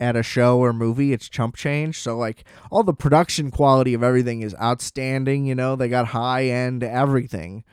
at 0.00 0.16
a 0.16 0.22
show 0.22 0.58
or 0.58 0.72
movie 0.72 1.12
it's 1.12 1.28
chump 1.28 1.56
change 1.56 2.00
so 2.00 2.16
like 2.16 2.44
all 2.70 2.82
the 2.82 2.94
production 2.94 3.50
quality 3.50 3.94
of 3.94 4.02
everything 4.02 4.42
is 4.42 4.54
outstanding 4.60 5.46
you 5.46 5.54
know 5.54 5.76
they 5.76 5.88
got 5.88 6.08
high 6.08 6.44
end 6.46 6.82
everything 6.82 7.64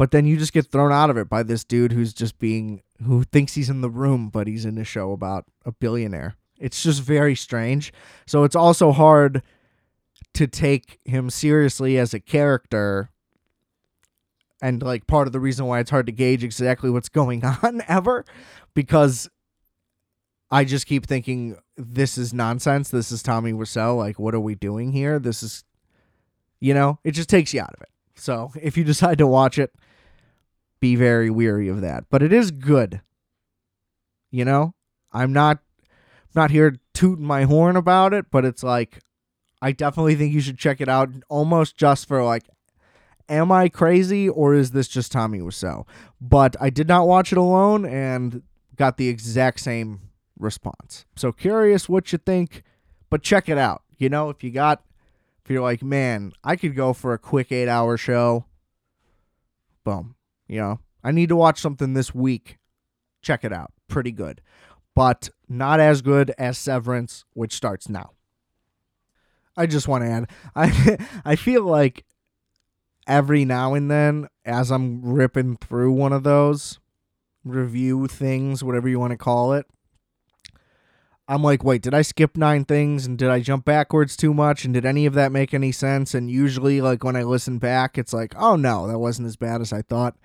but 0.00 0.12
then 0.12 0.24
you 0.24 0.38
just 0.38 0.54
get 0.54 0.64
thrown 0.64 0.92
out 0.92 1.10
of 1.10 1.18
it 1.18 1.28
by 1.28 1.42
this 1.42 1.62
dude 1.62 1.92
who's 1.92 2.14
just 2.14 2.38
being 2.38 2.80
who 3.04 3.22
thinks 3.22 3.52
he's 3.52 3.68
in 3.68 3.82
the 3.82 3.90
room, 3.90 4.30
but 4.30 4.46
he's 4.46 4.64
in 4.64 4.78
a 4.78 4.84
show 4.84 5.12
about 5.12 5.44
a 5.66 5.72
billionaire. 5.72 6.36
It's 6.58 6.82
just 6.82 7.02
very 7.02 7.34
strange. 7.34 7.92
So 8.26 8.44
it's 8.44 8.56
also 8.56 8.92
hard 8.92 9.42
to 10.32 10.46
take 10.46 10.98
him 11.04 11.28
seriously 11.28 11.98
as 11.98 12.14
a 12.14 12.18
character. 12.18 13.10
And 14.62 14.82
like 14.82 15.06
part 15.06 15.26
of 15.26 15.34
the 15.34 15.40
reason 15.40 15.66
why 15.66 15.80
it's 15.80 15.90
hard 15.90 16.06
to 16.06 16.12
gauge 16.12 16.44
exactly 16.44 16.88
what's 16.88 17.10
going 17.10 17.44
on 17.62 17.82
ever 17.86 18.24
because 18.74 19.28
I 20.50 20.64
just 20.64 20.86
keep 20.86 21.06
thinking 21.06 21.56
this 21.76 22.18
is 22.18 22.34
nonsense. 22.34 22.90
This 22.90 23.12
is 23.12 23.22
Tommy 23.22 23.52
Wiseau. 23.52 23.96
Like, 23.96 24.18
what 24.18 24.34
are 24.34 24.40
we 24.40 24.54
doing 24.54 24.92
here? 24.92 25.18
This 25.18 25.42
is, 25.42 25.64
you 26.58 26.74
know, 26.74 26.98
it 27.04 27.12
just 27.12 27.28
takes 27.28 27.54
you 27.54 27.60
out 27.60 27.74
of 27.74 27.82
it. 27.82 27.88
So 28.16 28.52
if 28.60 28.76
you 28.76 28.84
decide 28.84 29.18
to 29.18 29.26
watch 29.26 29.58
it, 29.58 29.72
be 30.80 30.96
very 30.96 31.30
weary 31.30 31.68
of 31.68 31.82
that. 31.82 32.04
But 32.10 32.22
it 32.22 32.32
is 32.32 32.50
good. 32.50 33.00
You 34.30 34.44
know, 34.44 34.74
I'm 35.12 35.32
not 35.32 35.58
not 36.34 36.52
here 36.52 36.78
tooting 36.94 37.26
my 37.26 37.42
horn 37.42 37.76
about 37.76 38.14
it, 38.14 38.26
but 38.30 38.44
it's 38.44 38.62
like 38.62 39.00
I 39.60 39.72
definitely 39.72 40.14
think 40.14 40.32
you 40.32 40.40
should 40.40 40.58
check 40.58 40.80
it 40.80 40.88
out 40.88 41.10
almost 41.28 41.76
just 41.76 42.08
for 42.08 42.22
like 42.24 42.44
am 43.28 43.52
I 43.52 43.68
crazy 43.68 44.28
or 44.28 44.54
is 44.54 44.72
this 44.72 44.88
just 44.88 45.12
Tommy 45.12 45.38
Wiseau? 45.38 45.86
But 46.20 46.56
I 46.60 46.70
did 46.70 46.88
not 46.88 47.06
watch 47.06 47.32
it 47.32 47.38
alone 47.38 47.84
and 47.84 48.42
got 48.76 48.96
the 48.96 49.08
exact 49.08 49.60
same 49.60 50.00
response. 50.40 51.06
So 51.16 51.32
curious 51.32 51.88
what 51.88 52.12
you 52.12 52.18
think, 52.18 52.62
but 53.08 53.22
check 53.22 53.48
it 53.48 53.58
out. 53.58 53.82
You 53.98 54.08
know, 54.08 54.30
if 54.30 54.42
you 54.42 54.50
got 54.50 54.82
if 55.44 55.50
you're 55.50 55.62
like, 55.62 55.82
man, 55.82 56.32
I 56.44 56.56
could 56.56 56.74
go 56.76 56.92
for 56.92 57.12
a 57.12 57.18
quick 57.18 57.52
eight 57.52 57.68
hour 57.68 57.96
show, 57.96 58.46
boom. 59.84 60.14
You 60.48 60.60
know, 60.60 60.80
I 61.02 61.12
need 61.12 61.28
to 61.28 61.36
watch 61.36 61.60
something 61.60 61.94
this 61.94 62.14
week. 62.14 62.58
Check 63.22 63.44
it 63.44 63.52
out. 63.52 63.72
Pretty 63.88 64.12
good. 64.12 64.40
But 64.94 65.30
not 65.48 65.80
as 65.80 66.02
good 66.02 66.32
as 66.38 66.58
Severance, 66.58 67.24
which 67.32 67.52
starts 67.52 67.88
now. 67.88 68.10
I 69.56 69.66
just 69.66 69.88
want 69.88 70.04
to 70.04 70.10
add 70.10 70.30
I 70.56 70.98
I 71.24 71.36
feel 71.36 71.64
like 71.64 72.04
every 73.06 73.44
now 73.44 73.74
and 73.74 73.90
then 73.90 74.28
as 74.44 74.70
I'm 74.70 75.02
ripping 75.02 75.56
through 75.56 75.92
one 75.92 76.12
of 76.12 76.22
those 76.22 76.78
review 77.44 78.06
things, 78.06 78.62
whatever 78.62 78.88
you 78.88 79.00
want 79.00 79.12
to 79.12 79.16
call 79.16 79.52
it, 79.52 79.66
I'm 81.30 81.44
like, 81.44 81.62
wait, 81.62 81.80
did 81.80 81.94
I 81.94 82.02
skip 82.02 82.36
nine 82.36 82.64
things 82.64 83.06
and 83.06 83.16
did 83.16 83.28
I 83.28 83.38
jump 83.38 83.64
backwards 83.64 84.16
too 84.16 84.34
much 84.34 84.64
and 84.64 84.74
did 84.74 84.84
any 84.84 85.06
of 85.06 85.14
that 85.14 85.30
make 85.30 85.54
any 85.54 85.70
sense? 85.70 86.12
And 86.12 86.28
usually 86.28 86.80
like 86.80 87.04
when 87.04 87.14
I 87.14 87.22
listen 87.22 87.58
back, 87.58 87.96
it's 87.96 88.12
like, 88.12 88.34
oh 88.36 88.56
no, 88.56 88.88
that 88.88 88.98
wasn't 88.98 89.28
as 89.28 89.36
bad 89.36 89.60
as 89.60 89.72
I 89.72 89.82
thought. 89.82 90.16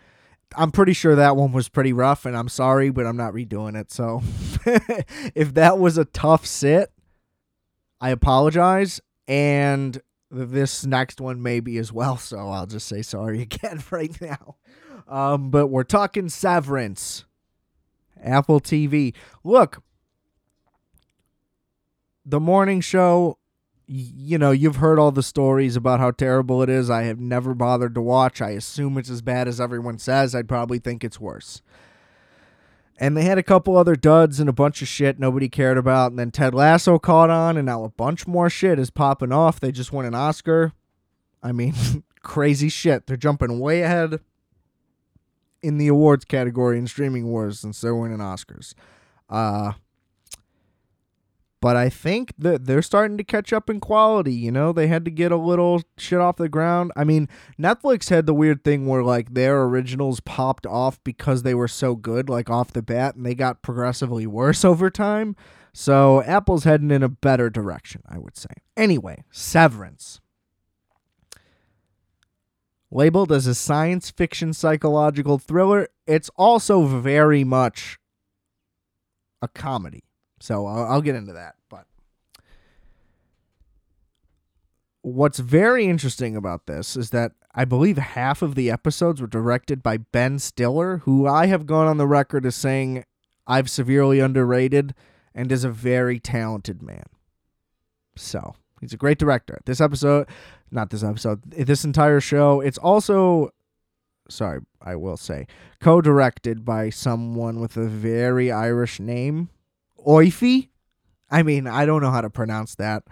I'm 0.55 0.71
pretty 0.71 0.93
sure 0.93 1.15
that 1.15 1.35
one 1.35 1.51
was 1.51 1.69
pretty 1.69 1.93
rough, 1.93 2.25
and 2.25 2.35
I'm 2.35 2.49
sorry, 2.49 2.89
but 2.89 3.05
I'm 3.05 3.17
not 3.17 3.33
redoing 3.33 3.79
it. 3.79 3.91
So 3.91 4.23
if 5.35 5.53
that 5.53 5.77
was 5.77 5.99
a 5.99 6.05
tough 6.05 6.43
sit, 6.47 6.91
I 8.01 8.09
apologize. 8.09 8.99
And 9.27 10.01
this 10.31 10.87
next 10.87 11.21
one 11.21 11.39
maybe 11.39 11.77
as 11.77 11.93
well. 11.93 12.17
So 12.17 12.49
I'll 12.49 12.65
just 12.65 12.87
say 12.87 13.03
sorry 13.03 13.41
again 13.43 13.83
right 13.91 14.19
now. 14.19 14.55
Um, 15.07 15.51
but 15.51 15.67
we're 15.67 15.83
talking 15.83 16.29
Severance, 16.29 17.25
Apple 18.23 18.59
TV. 18.59 19.13
Look, 19.43 19.83
the 22.25 22.39
morning 22.39 22.81
show 22.81 23.37
you 23.87 24.37
know, 24.37 24.51
you've 24.51 24.77
heard 24.77 24.97
all 24.97 25.11
the 25.11 25.23
stories 25.23 25.75
about 25.75 25.99
how 25.99 26.11
terrible 26.11 26.63
it 26.63 26.69
is. 26.69 26.89
I 26.89 27.03
have 27.03 27.19
never 27.19 27.53
bothered 27.53 27.93
to 27.95 28.01
watch. 28.01 28.41
I 28.41 28.51
assume 28.51 28.97
it's 28.97 29.09
as 29.09 29.21
bad 29.21 29.47
as 29.47 29.61
everyone 29.61 29.99
says. 29.99 30.33
I'd 30.33 30.49
probably 30.49 30.79
think 30.79 31.03
it's 31.03 31.19
worse. 31.19 31.61
And 32.97 33.15
they 33.15 33.23
had 33.23 33.37
a 33.37 33.43
couple 33.43 33.77
other 33.77 33.95
duds 33.95 34.39
and 34.39 34.49
a 34.49 34.53
bunch 34.53 34.81
of 34.81 34.87
shit 34.87 35.19
nobody 35.19 35.49
cared 35.49 35.77
about. 35.77 36.11
And 36.11 36.19
then 36.19 36.31
Ted 36.31 36.55
Lasso 36.55 36.97
caught 36.97 37.29
on, 37.29 37.57
and 37.57 37.65
now 37.65 37.83
a 37.83 37.89
bunch 37.89 38.25
more 38.25 38.49
shit 38.49 38.79
is 38.79 38.89
popping 38.89 39.31
off. 39.31 39.59
They 39.59 39.71
just 39.71 39.91
won 39.91 40.05
an 40.05 40.15
Oscar. 40.15 40.71
I 41.43 41.51
mean, 41.51 41.75
crazy 42.23 42.69
shit. 42.69 43.05
They're 43.05 43.17
jumping 43.17 43.59
way 43.59 43.81
ahead 43.81 44.19
in 45.61 45.77
the 45.77 45.89
awards 45.89 46.25
category 46.25 46.77
in 46.77 46.87
streaming 46.87 47.27
wars 47.27 47.59
since 47.59 47.81
they're 47.81 47.95
winning 47.95 48.17
Oscars. 48.19 48.73
Uh, 49.29 49.73
but 51.65 51.75
I 51.75 51.89
think 51.89 52.31
that 52.37 52.67
they're 52.67 52.83
starting 52.83 53.17
to 53.17 53.23
catch 53.23 53.51
up 53.51 53.71
in 53.71 53.79
quality. 53.79 54.35
You 54.35 54.51
know, 54.51 54.71
they 54.71 54.85
had 54.85 55.03
to 55.05 55.09
get 55.09 55.31
a 55.31 55.35
little 55.35 55.81
shit 55.97 56.19
off 56.19 56.35
the 56.35 56.47
ground. 56.47 56.91
I 56.95 57.03
mean, 57.03 57.27
Netflix 57.59 58.11
had 58.11 58.27
the 58.27 58.35
weird 58.35 58.63
thing 58.63 58.85
where 58.85 59.01
like 59.01 59.33
their 59.33 59.63
originals 59.63 60.19
popped 60.19 60.67
off 60.67 61.03
because 61.03 61.41
they 61.41 61.55
were 61.55 61.67
so 61.67 61.95
good, 61.95 62.29
like 62.29 62.51
off 62.51 62.71
the 62.71 62.83
bat, 62.83 63.15
and 63.15 63.25
they 63.25 63.33
got 63.33 63.63
progressively 63.63 64.27
worse 64.41 64.63
over 64.63 64.91
time. 64.91 65.35
So 65.73 66.21
Apple's 66.21 66.65
heading 66.65 66.91
in 66.91 67.01
a 67.01 67.09
better 67.09 67.49
direction, 67.49 68.03
I 68.07 68.19
would 68.19 68.37
say. 68.37 68.51
Anyway, 68.77 69.23
Severance. 69.31 70.21
Labeled 72.91 73.31
as 73.31 73.47
a 73.47 73.55
science 73.55 74.11
fiction 74.11 74.53
psychological 74.53 75.39
thriller, 75.39 75.87
it's 76.05 76.29
also 76.37 76.85
very 76.85 77.43
much 77.43 77.97
a 79.41 79.47
comedy. 79.47 80.03
So 80.39 80.65
I'll, 80.65 80.85
I'll 80.85 81.01
get 81.01 81.15
into 81.15 81.33
that. 81.33 81.55
But 81.69 81.85
what's 85.01 85.39
very 85.39 85.85
interesting 85.85 86.35
about 86.35 86.65
this 86.65 86.95
is 86.95 87.11
that 87.11 87.33
I 87.53 87.63
believe 87.63 87.97
half 87.97 88.41
of 88.41 88.55
the 88.55 88.69
episodes 88.69 89.21
were 89.21 89.27
directed 89.27 89.81
by 89.81 89.97
Ben 89.97 90.39
Stiller, 90.39 90.97
who 90.99 91.25
I 91.25 91.45
have 91.45 91.65
gone 91.65 91.87
on 91.87 91.97
the 91.97 92.07
record 92.07 92.45
as 92.45 92.55
saying 92.55 93.05
I've 93.47 93.69
severely 93.69 94.19
underrated 94.19 94.93
and 95.33 95.51
is 95.51 95.63
a 95.63 95.69
very 95.69 96.19
talented 96.19 96.81
man. 96.81 97.05
So 98.17 98.55
he's 98.81 98.93
a 98.93 98.97
great 98.97 99.19
director. 99.19 99.59
This 99.65 99.79
episode, 99.79 100.27
not 100.71 100.89
this 100.89 101.03
episode, 101.03 101.43
this 101.43 101.85
entire 101.85 102.19
show, 102.19 102.61
it's 102.61 102.77
also, 102.77 103.51
sorry, 104.29 104.61
I 104.81 104.95
will 104.95 105.17
say, 105.17 105.47
co 105.79 106.01
directed 106.01 106.65
by 106.65 106.89
someone 106.89 107.59
with 107.59 107.77
a 107.77 107.87
very 107.87 108.51
Irish 108.51 108.99
name. 108.99 109.49
Oifi. 110.05 110.69
I 111.29 111.43
mean, 111.43 111.67
I 111.67 111.85
don't 111.85 112.01
know 112.01 112.11
how 112.11 112.21
to 112.21 112.29
pronounce 112.29 112.75
that. 112.75 113.03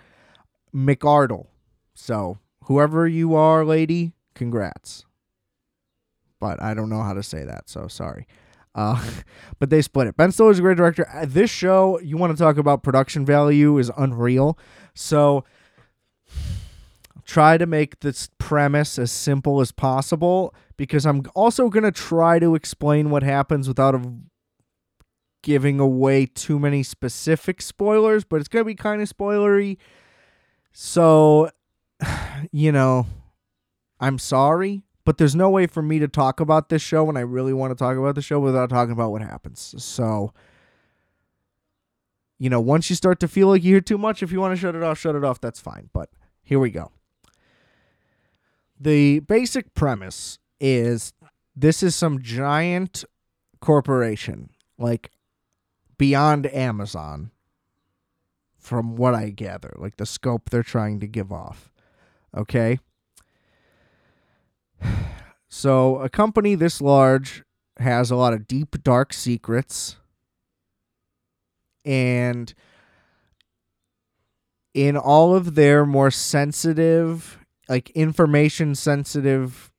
McArdle. 0.74 1.48
So, 1.94 2.40
whoever 2.66 3.08
you 3.08 3.36
are, 3.36 3.66
lady, 3.66 4.14
congrats. 4.34 5.06
But 6.40 6.62
I 6.62 6.74
don't 6.74 6.90
know 6.90 7.02
how 7.02 7.14
to 7.14 7.24
say 7.24 7.44
that, 7.46 7.70
so 7.70 7.88
sorry. 7.88 8.28
Uh, 8.76 9.04
but 9.60 9.70
they 9.70 9.82
split 9.82 10.08
it. 10.08 10.18
Ben 10.18 10.32
Stiller's 10.32 10.60
a 10.60 10.62
great 10.62 10.78
director. 10.78 11.08
Uh, 11.14 11.26
this 11.28 11.50
show, 11.50 12.00
you 12.00 12.18
want 12.18 12.36
to 12.36 12.42
talk 12.42 12.58
about 12.58 12.84
production 12.84 13.26
value, 13.26 13.78
is 13.78 13.92
unreal. 13.98 14.58
So, 14.94 15.44
try 17.26 17.58
to 17.58 17.66
make 17.66 18.02
this 18.02 18.30
premise 18.38 19.00
as 19.00 19.12
simple 19.12 19.62
as 19.62 19.72
possible 19.72 20.54
because 20.78 21.06
I'm 21.06 21.24
also 21.36 21.70
going 21.70 21.84
to 21.84 21.92
try 21.92 22.40
to 22.40 22.56
explain 22.56 23.10
what 23.10 23.24
happens 23.24 23.68
without 23.68 23.96
a 23.96 24.14
giving 25.44 25.80
away 25.80 26.26
too 26.26 26.58
many 26.58 26.82
specific 26.82 27.62
spoilers, 27.62 28.24
but 28.24 28.38
it's 28.38 28.48
going 28.48 28.62
to 28.62 28.68
be 28.68 28.74
kind 28.74 29.02
of 29.02 29.08
spoilery. 29.08 29.78
So, 30.72 31.52
you 32.52 32.72
know, 32.72 33.06
I'm 34.00 34.18
sorry, 34.18 34.82
but 35.06 35.20
there's 35.20 35.36
no 35.36 35.50
way 35.50 35.68
for 35.68 35.84
me 35.84 36.00
to 36.00 36.08
talk 36.08 36.40
about 36.40 36.70
this 36.70 36.82
show 36.82 37.04
when 37.04 37.18
I 37.18 37.22
really 37.22 37.54
want 37.54 37.72
to 37.72 37.76
talk 37.76 37.96
about 37.96 38.16
the 38.16 38.22
show 38.22 38.40
without 38.40 38.70
talking 38.70 38.92
about 38.92 39.12
what 39.12 39.22
happens. 39.22 39.76
So, 39.78 40.34
you 42.40 42.50
know, 42.50 42.60
once 42.60 42.90
you 42.90 42.96
start 42.96 43.20
to 43.20 43.28
feel 43.28 43.50
like 43.50 43.64
you 43.64 43.74
hear 43.74 43.82
too 43.82 43.98
much, 43.98 44.24
if 44.24 44.32
you 44.32 44.40
want 44.40 44.54
to 44.56 44.60
shut 44.60 44.76
it 44.76 44.84
off, 44.84 44.98
shut 44.98 45.16
it 45.16 45.24
off. 45.24 45.40
That's 45.40 45.60
fine. 45.60 45.90
But 45.94 46.10
here 46.42 46.60
we 46.60 46.72
go. 46.72 46.92
The 48.80 49.20
basic 49.20 49.74
premise 49.76 50.40
is 50.60 51.14
this 51.56 51.84
is 51.84 51.96
some 51.96 52.22
giant 52.22 53.06
corporation, 53.62 54.50
like 54.78 55.12
beyond 56.04 56.54
Amazon 56.54 57.32
from 58.58 58.98
what 58.98 59.16
I 59.16 59.30
gather, 59.30 59.74
like 59.78 59.96
the 59.96 60.06
scope 60.06 60.50
they're 60.50 60.62
trying 60.62 61.00
to 61.00 61.08
give 61.08 61.32
off. 61.32 61.72
Okay? 62.36 62.80
So, 65.48 66.00
a 66.00 66.10
company 66.10 66.56
this 66.56 66.82
large 66.82 67.44
has 67.78 68.10
a 68.10 68.16
lot 68.16 68.34
of 68.34 68.48
deep, 68.48 68.84
dark 68.84 69.14
secrets. 69.14 69.98
And 71.86 72.52
in 74.74 74.98
all 74.98 75.36
of 75.36 75.54
their 75.54 75.86
more 75.86 76.10
sensitive, 76.10 77.38
like 77.70 77.92
information 77.92 78.74
sensitive 78.74 79.72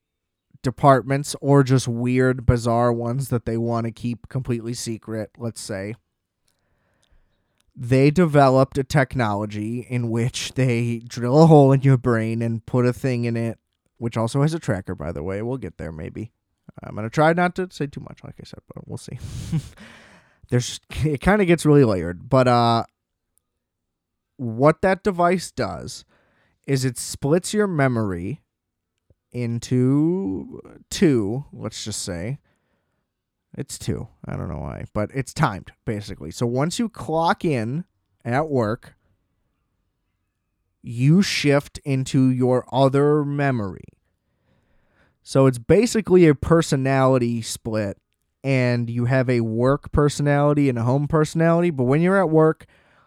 departments, 0.62 1.34
or 1.40 1.64
just 1.64 1.88
weird, 1.88 2.46
bizarre 2.46 2.92
ones 2.92 3.30
that 3.30 3.44
they 3.44 3.56
want 3.56 3.86
to 3.86 3.90
keep 3.90 4.28
completely 4.28 4.74
secret, 4.74 5.32
let's 5.36 5.60
say, 5.60 5.96
they 7.76 8.10
developed 8.10 8.78
a 8.78 8.84
technology 8.84 9.80
in 9.88 10.10
which 10.10 10.54
they 10.54 11.02
drill 11.06 11.42
a 11.42 11.46
hole 11.46 11.72
in 11.72 11.82
your 11.82 11.96
brain 11.98 12.40
and 12.40 12.64
put 12.66 12.86
a 12.86 12.92
thing 12.92 13.24
in 13.24 13.36
it 13.36 13.58
which 13.98 14.16
also 14.16 14.42
has 14.42 14.54
a 14.54 14.58
tracker, 14.58 14.94
by 14.94 15.12
the 15.12 15.22
way. 15.22 15.40
We'll 15.42 15.56
get 15.56 15.78
there 15.78 15.92
maybe. 15.92 16.32
I'm 16.82 16.94
gonna 16.94 17.10
try 17.10 17.32
not 17.32 17.54
to 17.56 17.68
say 17.70 17.86
too 17.86 18.00
much, 18.00 18.24
like 18.24 18.34
I 18.40 18.44
said, 18.44 18.60
but 18.74 18.86
we'll 18.88 18.98
see. 18.98 19.18
There's 20.50 20.80
it 21.04 21.20
kind 21.20 21.40
of 21.40 21.46
gets 21.46 21.64
really 21.64 21.84
layered, 21.84 22.28
but 22.28 22.48
uh, 22.48 22.84
what 24.36 24.82
that 24.82 25.02
device 25.02 25.50
does 25.50 26.04
is 26.66 26.84
it 26.84 26.98
splits 26.98 27.54
your 27.54 27.66
memory 27.66 28.42
into 29.32 30.60
two. 30.90 31.44
Let's 31.52 31.84
just 31.84 32.02
say 32.02 32.38
it's 33.56 33.78
two. 33.78 34.08
I 34.24 34.36
don't 34.36 34.48
know 34.48 34.58
why, 34.58 34.84
but 34.92 35.10
it's 35.14 35.32
timed 35.32 35.72
basically. 35.84 36.30
So 36.30 36.46
once 36.46 36.78
you 36.78 36.88
clock 36.88 37.44
in 37.44 37.84
at 38.24 38.48
work, 38.48 38.96
you 40.82 41.22
shift 41.22 41.78
into 41.84 42.28
your 42.28 42.66
other 42.72 43.24
memory. 43.24 43.84
So 45.22 45.46
it's 45.46 45.58
basically 45.58 46.26
a 46.26 46.34
personality 46.34 47.40
split, 47.40 47.96
and 48.42 48.90
you 48.90 49.06
have 49.06 49.30
a 49.30 49.40
work 49.40 49.90
personality 49.90 50.68
and 50.68 50.78
a 50.78 50.82
home 50.82 51.08
personality. 51.08 51.70
But 51.70 51.84
when 51.84 52.02
you're 52.02 52.20
at 52.20 52.28
work, 52.28 52.66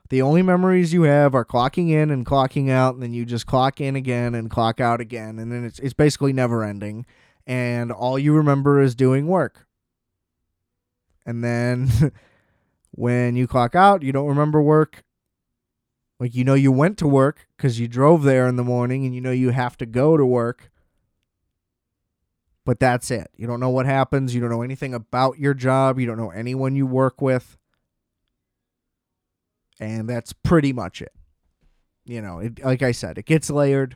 the 0.09 0.23
only 0.23 0.41
memories 0.41 0.93
you 0.93 1.03
have 1.03 1.35
are 1.35 1.45
clocking 1.45 1.91
in 1.91 2.09
and 2.09 2.25
clocking 2.25 2.71
out, 2.71 2.95
and 2.95 3.03
then 3.03 3.13
you 3.13 3.23
just 3.23 3.45
clock 3.45 3.79
in 3.79 3.95
again 3.95 4.33
and 4.33 4.49
clock 4.49 4.79
out 4.79 4.99
again, 4.99 5.37
and 5.37 5.51
then 5.51 5.63
it's 5.63 5.77
it's 5.77 5.93
basically 5.93 6.33
never 6.33 6.63
ending. 6.63 7.05
And 7.45 7.91
all 7.91 8.17
you 8.17 8.33
remember 8.33 8.81
is 8.81 8.95
doing 8.95 9.27
work. 9.27 9.66
And 11.27 11.43
then 11.43 12.11
when 12.91 13.35
you 13.35 13.45
clock 13.45 13.75
out, 13.75 14.01
you 14.01 14.11
don't 14.11 14.27
remember 14.27 14.59
work. 14.59 15.03
Like 16.19 16.33
you 16.33 16.43
know 16.43 16.55
you 16.55 16.71
went 16.71 16.97
to 16.97 17.07
work 17.07 17.47
because 17.55 17.79
you 17.79 17.87
drove 17.87 18.23
there 18.23 18.47
in 18.47 18.55
the 18.55 18.63
morning, 18.63 19.05
and 19.05 19.13
you 19.13 19.21
know 19.21 19.29
you 19.29 19.51
have 19.51 19.77
to 19.77 19.85
go 19.85 20.17
to 20.17 20.25
work 20.25 20.71
but 22.67 22.81
that's 22.81 23.09
it. 23.11 23.31
You 23.37 23.47
don't 23.47 23.61
know 23.61 23.69
what 23.69 23.85
happens. 23.85 24.35
You 24.35 24.41
don't 24.41 24.49
know 24.49 24.61
anything 24.61 24.93
about 24.93 25.39
your 25.39 25.53
job. 25.53 25.97
You 25.97 26.05
don't 26.05 26.17
know 26.17 26.31
anyone 26.31 26.75
you 26.75 26.85
work 26.85 27.21
with. 27.21 27.55
And 29.79 30.09
that's 30.09 30.33
pretty 30.33 30.73
much 30.73 31.01
it. 31.01 31.13
You 32.03 32.21
know, 32.21 32.39
it, 32.39 32.61
like 32.61 32.83
I 32.83 32.91
said, 32.91 33.17
it 33.17 33.25
gets 33.25 33.49
layered, 33.49 33.95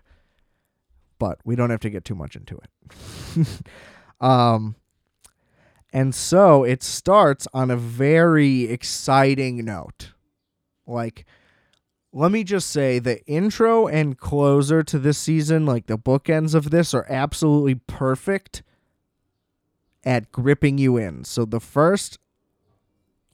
but 1.20 1.39
we 1.44 1.58
don't 1.58 1.70
have 1.70 1.82
to 1.82 1.89
get 1.89 2.06
too 2.06 2.15
much 2.15 2.38
into 2.38 2.62
it. 2.63 3.48
um, 4.26 4.78
and 5.94 6.16
so 6.16 6.64
it 6.64 6.84
starts 6.84 7.48
on 7.54 7.70
a 7.70 7.78
very 7.78 8.64
exciting 8.64 9.66
note. 9.66 10.12
Like, 10.88 11.26
let 12.14 12.32
me 12.32 12.44
just 12.44 12.70
say 12.70 13.00
the 13.00 13.26
intro 13.26 13.88
and 13.88 14.18
closer 14.18 14.84
to 14.84 15.00
this 15.00 15.18
season, 15.18 15.66
like 15.66 15.88
the 15.88 15.98
bookends 15.98 16.56
of 16.56 16.70
this, 16.70 16.94
are 16.94 17.06
absolutely 17.10 17.76
perfect 17.76 18.64
at 20.04 20.32
gripping 20.32 20.78
you 20.78 20.98
in. 20.98 21.24
So 21.24 21.46
the 21.46 21.60
first 21.60 22.20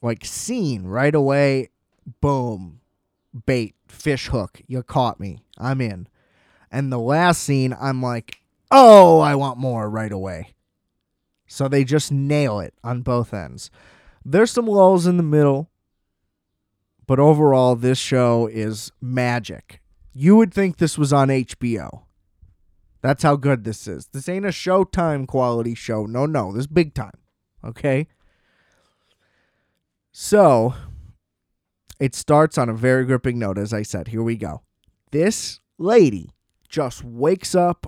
like 0.00 0.24
scene 0.24 0.84
right 0.84 1.14
away, 1.14 1.70
boom, 2.20 2.80
bait, 3.46 3.74
fish 3.88 4.28
hook, 4.28 4.62
you 4.66 4.82
caught 4.82 5.18
me. 5.18 5.40
I'm 5.58 5.80
in. 5.80 6.08
And 6.70 6.92
the 6.92 6.98
last 6.98 7.42
scene, 7.42 7.74
I'm 7.80 8.02
like, 8.02 8.42
oh, 8.70 9.20
I 9.20 9.34
want 9.34 9.58
more 9.58 9.88
right 9.88 10.12
away. 10.12 10.54
So 11.48 11.66
they 11.66 11.82
just 11.82 12.12
nail 12.12 12.60
it 12.60 12.74
on 12.84 13.02
both 13.02 13.34
ends. 13.34 13.70
There's 14.24 14.52
some 14.52 14.66
lulls 14.66 15.06
in 15.06 15.16
the 15.16 15.22
middle 15.24 15.70
but 17.08 17.18
overall, 17.18 17.74
this 17.74 17.98
show 17.98 18.46
is 18.52 18.92
magic. 19.00 19.80
You 20.12 20.36
would 20.36 20.52
think 20.52 20.76
this 20.76 20.98
was 20.98 21.10
on 21.10 21.28
HBO. 21.28 22.02
That's 23.00 23.22
how 23.22 23.36
good 23.36 23.64
this 23.64 23.88
is. 23.88 24.08
This 24.08 24.28
ain't 24.28 24.44
a 24.44 24.50
Showtime 24.50 25.26
quality 25.26 25.74
show. 25.74 26.04
No, 26.04 26.26
no, 26.26 26.52
this 26.52 26.60
is 26.60 26.66
big 26.66 26.92
time. 26.92 27.18
Okay? 27.64 28.08
So, 30.12 30.74
it 31.98 32.14
starts 32.14 32.58
on 32.58 32.68
a 32.68 32.74
very 32.74 33.06
gripping 33.06 33.38
note, 33.38 33.56
as 33.56 33.72
I 33.72 33.82
said. 33.82 34.08
Here 34.08 34.22
we 34.22 34.36
go. 34.36 34.60
This 35.10 35.60
lady 35.78 36.32
just 36.68 37.02
wakes 37.02 37.54
up 37.54 37.86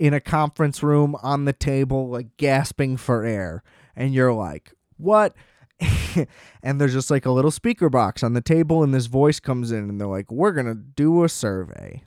in 0.00 0.14
a 0.14 0.20
conference 0.20 0.82
room 0.82 1.14
on 1.22 1.44
the 1.44 1.52
table, 1.52 2.08
like 2.08 2.38
gasping 2.38 2.96
for 2.96 3.22
air. 3.22 3.62
And 3.94 4.14
you're 4.14 4.32
like, 4.32 4.72
what? 4.96 5.36
and 6.62 6.80
there's 6.80 6.94
just 6.94 7.10
like 7.10 7.26
a 7.26 7.30
little 7.30 7.50
speaker 7.50 7.90
box 7.90 8.22
on 8.22 8.32
the 8.32 8.40
table, 8.40 8.82
and 8.82 8.94
this 8.94 9.06
voice 9.06 9.38
comes 9.38 9.70
in, 9.70 9.90
and 9.90 10.00
they're 10.00 10.08
like, 10.08 10.32
We're 10.32 10.52
going 10.52 10.66
to 10.66 10.74
do 10.74 11.22
a 11.22 11.28
survey. 11.28 12.02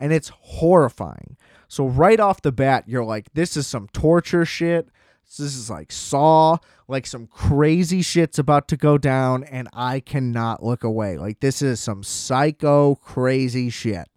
And 0.00 0.12
it's 0.12 0.30
horrifying. 0.34 1.36
So, 1.68 1.86
right 1.86 2.20
off 2.20 2.42
the 2.42 2.52
bat, 2.52 2.84
you're 2.86 3.04
like, 3.04 3.32
This 3.34 3.56
is 3.56 3.66
some 3.66 3.88
torture 3.92 4.44
shit. 4.44 4.88
This 5.24 5.56
is 5.56 5.70
like 5.70 5.90
Saw, 5.90 6.58
like 6.86 7.06
some 7.06 7.26
crazy 7.26 8.02
shit's 8.02 8.38
about 8.38 8.68
to 8.68 8.76
go 8.76 8.98
down, 8.98 9.44
and 9.44 9.68
I 9.72 10.00
cannot 10.00 10.62
look 10.62 10.84
away. 10.84 11.16
Like, 11.16 11.40
this 11.40 11.62
is 11.62 11.80
some 11.80 12.02
psycho, 12.02 12.96
crazy 12.96 13.70
shit. 13.70 14.08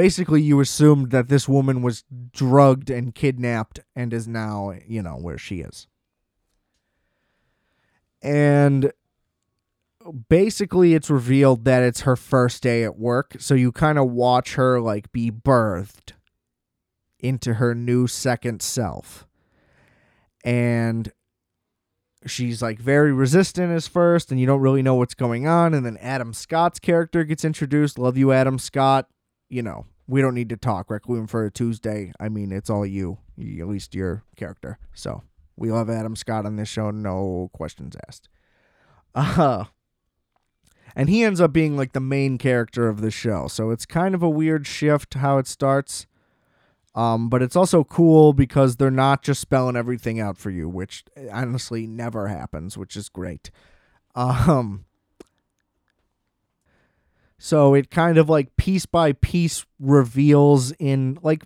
Basically, 0.00 0.40
you 0.40 0.60
assumed 0.60 1.10
that 1.10 1.28
this 1.28 1.46
woman 1.46 1.82
was 1.82 2.04
drugged 2.32 2.88
and 2.88 3.14
kidnapped 3.14 3.80
and 3.94 4.14
is 4.14 4.26
now, 4.26 4.72
you 4.86 5.02
know, 5.02 5.16
where 5.16 5.36
she 5.36 5.60
is. 5.60 5.88
And 8.22 8.94
basically 10.30 10.94
it's 10.94 11.10
revealed 11.10 11.66
that 11.66 11.82
it's 11.82 12.00
her 12.00 12.16
first 12.16 12.62
day 12.62 12.82
at 12.82 12.98
work 12.98 13.36
so 13.40 13.52
you 13.52 13.70
kind 13.72 13.98
of 13.98 14.10
watch 14.10 14.54
her 14.54 14.80
like 14.80 15.12
be 15.12 15.30
birthed 15.30 16.12
into 17.18 17.52
her 17.54 17.74
new 17.74 18.06
second 18.06 18.62
self. 18.62 19.26
And 20.42 21.12
she's 22.24 22.62
like 22.62 22.78
very 22.78 23.12
resistant 23.12 23.70
as 23.70 23.86
first 23.86 24.30
and 24.30 24.40
you 24.40 24.46
don't 24.46 24.62
really 24.62 24.82
know 24.82 24.94
what's 24.94 25.12
going 25.12 25.46
on 25.46 25.74
and 25.74 25.84
then 25.84 25.98
adam 25.98 26.32
scott's 26.32 26.78
character 26.78 27.22
gets 27.22 27.44
introduced. 27.44 27.98
Love 27.98 28.16
you 28.16 28.32
adam 28.32 28.58
scott 28.58 29.06
you 29.50 29.62
know 29.62 29.84
we 30.08 30.22
don't 30.22 30.34
need 30.34 30.48
to 30.48 30.56
talk 30.56 30.88
requiem 30.90 31.26
for 31.26 31.44
a 31.44 31.50
tuesday 31.50 32.12
i 32.18 32.28
mean 32.28 32.50
it's 32.50 32.70
all 32.70 32.86
you 32.86 33.18
at 33.38 33.68
least 33.68 33.94
your 33.94 34.24
character 34.36 34.78
so 34.94 35.22
we 35.60 35.70
love 35.70 35.90
Adam 35.90 36.16
Scott 36.16 36.46
on 36.46 36.56
this 36.56 36.70
show, 36.70 36.90
no 36.90 37.50
questions 37.52 37.94
asked. 38.08 38.30
Uh, 39.14 39.64
and 40.96 41.10
he 41.10 41.22
ends 41.22 41.38
up 41.38 41.52
being 41.52 41.76
like 41.76 41.92
the 41.92 42.00
main 42.00 42.38
character 42.38 42.88
of 42.88 43.02
the 43.02 43.10
show. 43.10 43.46
So 43.46 43.70
it's 43.70 43.84
kind 43.84 44.14
of 44.14 44.22
a 44.22 44.28
weird 44.28 44.66
shift 44.66 45.14
how 45.14 45.36
it 45.36 45.46
starts. 45.46 46.06
Um, 46.94 47.28
but 47.28 47.42
it's 47.42 47.54
also 47.54 47.84
cool 47.84 48.32
because 48.32 48.76
they're 48.76 48.90
not 48.90 49.22
just 49.22 49.40
spelling 49.40 49.76
everything 49.76 50.18
out 50.18 50.38
for 50.38 50.50
you, 50.50 50.66
which 50.66 51.04
honestly 51.30 51.86
never 51.86 52.28
happens, 52.28 52.76
which 52.76 52.96
is 52.96 53.08
great. 53.08 53.50
Um, 54.16 54.86
so 57.42 57.72
it 57.72 57.90
kind 57.90 58.18
of 58.18 58.28
like 58.28 58.54
piece 58.58 58.84
by 58.84 59.14
piece 59.14 59.64
reveals 59.78 60.72
in 60.72 61.18
like 61.22 61.42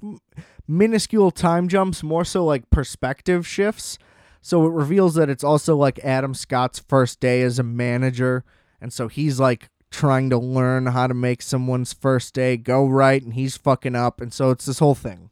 minuscule 0.66 1.30
time 1.30 1.68
jumps, 1.68 2.02
more 2.02 2.24
so 2.24 2.44
like 2.44 2.68
perspective 2.68 3.46
shifts. 3.46 3.96
So 4.42 4.66
it 4.66 4.72
reveals 4.72 5.14
that 5.14 5.30
it's 5.30 5.44
also 5.44 5.76
like 5.76 6.00
Adam 6.00 6.35
Scott's 6.35 6.80
first 6.80 7.20
day 7.20 7.42
as 7.42 7.61
a 7.61 7.62
manager. 7.62 8.42
And 8.80 8.92
so 8.92 9.07
he's 9.07 9.38
like 9.38 9.68
trying 9.92 10.30
to 10.30 10.37
learn 10.37 10.87
how 10.87 11.07
to 11.07 11.14
make 11.14 11.40
someone's 11.40 11.92
first 11.92 12.35
day 12.35 12.57
go 12.57 12.85
right 12.85 13.22
and 13.22 13.35
he's 13.35 13.57
fucking 13.57 13.94
up. 13.94 14.20
And 14.20 14.33
so 14.33 14.50
it's 14.50 14.66
this 14.66 14.80
whole 14.80 14.96
thing. 14.96 15.30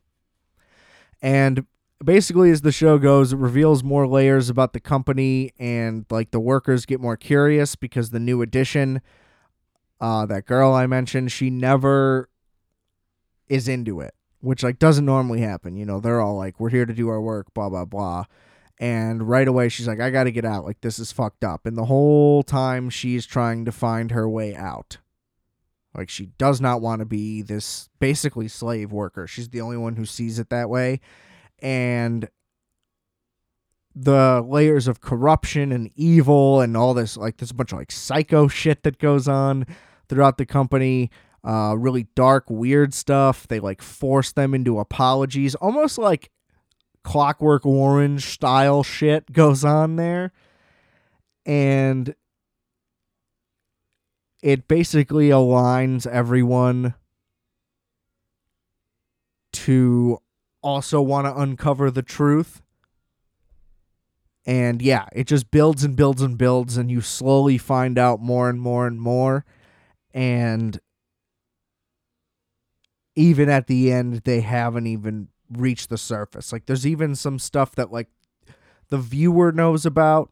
And 1.20 1.66
basically, 2.04 2.52
as 2.52 2.60
the 2.60 2.70
show 2.70 2.98
goes, 2.98 3.32
it 3.32 3.38
reveals 3.38 3.82
more 3.82 4.06
layers 4.06 4.48
about 4.48 4.74
the 4.74 4.80
company 4.80 5.50
and 5.58 6.06
like 6.08 6.30
the 6.30 6.38
workers 6.38 6.86
get 6.86 7.00
more 7.00 7.16
curious 7.16 7.74
because 7.74 8.10
the 8.10 8.20
new 8.20 8.42
addition, 8.42 9.02
uh, 10.02 10.26
that 10.26 10.44
girl 10.44 10.74
I 10.74 10.86
mentioned, 10.86 11.32
she 11.32 11.48
never 11.48 12.28
is 13.48 13.68
into 13.68 14.00
it 14.00 14.14
which 14.42 14.62
like 14.62 14.78
doesn't 14.78 15.06
normally 15.06 15.40
happen. 15.40 15.76
You 15.76 15.86
know, 15.86 16.00
they're 16.00 16.20
all 16.20 16.36
like, 16.36 16.60
"We're 16.60 16.70
here 16.70 16.84
to 16.84 16.92
do 16.92 17.08
our 17.08 17.20
work," 17.20 17.54
blah 17.54 17.70
blah 17.70 17.86
blah. 17.86 18.24
And 18.78 19.28
right 19.28 19.46
away, 19.46 19.68
she's 19.68 19.86
like, 19.86 20.00
"I 20.00 20.10
got 20.10 20.24
to 20.24 20.32
get 20.32 20.44
out. 20.44 20.64
Like 20.64 20.80
this 20.80 20.98
is 20.98 21.12
fucked 21.12 21.44
up." 21.44 21.64
And 21.64 21.78
the 21.78 21.86
whole 21.86 22.42
time, 22.42 22.90
she's 22.90 23.24
trying 23.24 23.64
to 23.64 23.72
find 23.72 24.10
her 24.10 24.28
way 24.28 24.54
out. 24.54 24.98
Like 25.94 26.10
she 26.10 26.26
does 26.38 26.60
not 26.60 26.80
want 26.80 27.00
to 27.00 27.06
be 27.06 27.40
this 27.42 27.88
basically 28.00 28.48
slave 28.48 28.92
worker. 28.92 29.26
She's 29.26 29.48
the 29.48 29.60
only 29.60 29.76
one 29.76 29.96
who 29.96 30.06
sees 30.06 30.38
it 30.38 30.50
that 30.50 30.68
way. 30.68 31.00
And 31.60 32.28
the 33.94 34.44
layers 34.44 34.88
of 34.88 35.00
corruption 35.00 35.70
and 35.70 35.90
evil 35.94 36.60
and 36.62 36.76
all 36.76 36.94
this 36.94 37.16
like 37.18 37.36
there's 37.36 37.50
a 37.50 37.54
bunch 37.54 37.72
of 37.72 37.78
like 37.78 37.92
psycho 37.92 38.48
shit 38.48 38.82
that 38.84 38.98
goes 38.98 39.28
on 39.28 39.66
throughout 40.12 40.36
the 40.36 40.44
company 40.44 41.10
uh 41.42 41.74
really 41.78 42.06
dark 42.14 42.44
weird 42.50 42.92
stuff. 42.92 43.48
They 43.48 43.60
like 43.60 43.80
force 43.80 44.30
them 44.30 44.52
into 44.52 44.78
apologies. 44.78 45.54
Almost 45.54 45.96
like 45.96 46.30
clockwork 47.02 47.64
orange 47.64 48.26
style 48.26 48.82
shit 48.82 49.32
goes 49.32 49.64
on 49.64 49.96
there. 49.96 50.32
And 51.46 52.14
it 54.42 54.68
basically 54.68 55.30
aligns 55.30 56.06
everyone 56.06 56.94
to 59.52 60.18
also 60.62 61.00
want 61.00 61.26
to 61.26 61.40
uncover 61.40 61.90
the 61.90 62.02
truth. 62.02 62.60
And 64.44 64.82
yeah, 64.82 65.06
it 65.12 65.26
just 65.26 65.50
builds 65.50 65.84
and 65.84 65.96
builds 65.96 66.20
and 66.20 66.36
builds, 66.36 66.76
and 66.76 66.90
you 66.90 67.00
slowly 67.00 67.58
find 67.58 67.96
out 67.96 68.20
more 68.20 68.48
and 68.50 68.60
more 68.60 68.86
and 68.86 69.00
more. 69.00 69.44
And 70.14 70.78
even 73.14 73.48
at 73.48 73.66
the 73.66 73.92
end, 73.92 74.22
they 74.24 74.40
haven't 74.40 74.86
even 74.86 75.28
reached 75.50 75.90
the 75.90 75.98
surface. 75.98 76.52
Like, 76.52 76.66
there's 76.66 76.86
even 76.86 77.14
some 77.14 77.38
stuff 77.38 77.74
that, 77.76 77.92
like, 77.92 78.08
the 78.88 78.98
viewer 78.98 79.52
knows 79.52 79.86
about. 79.86 80.30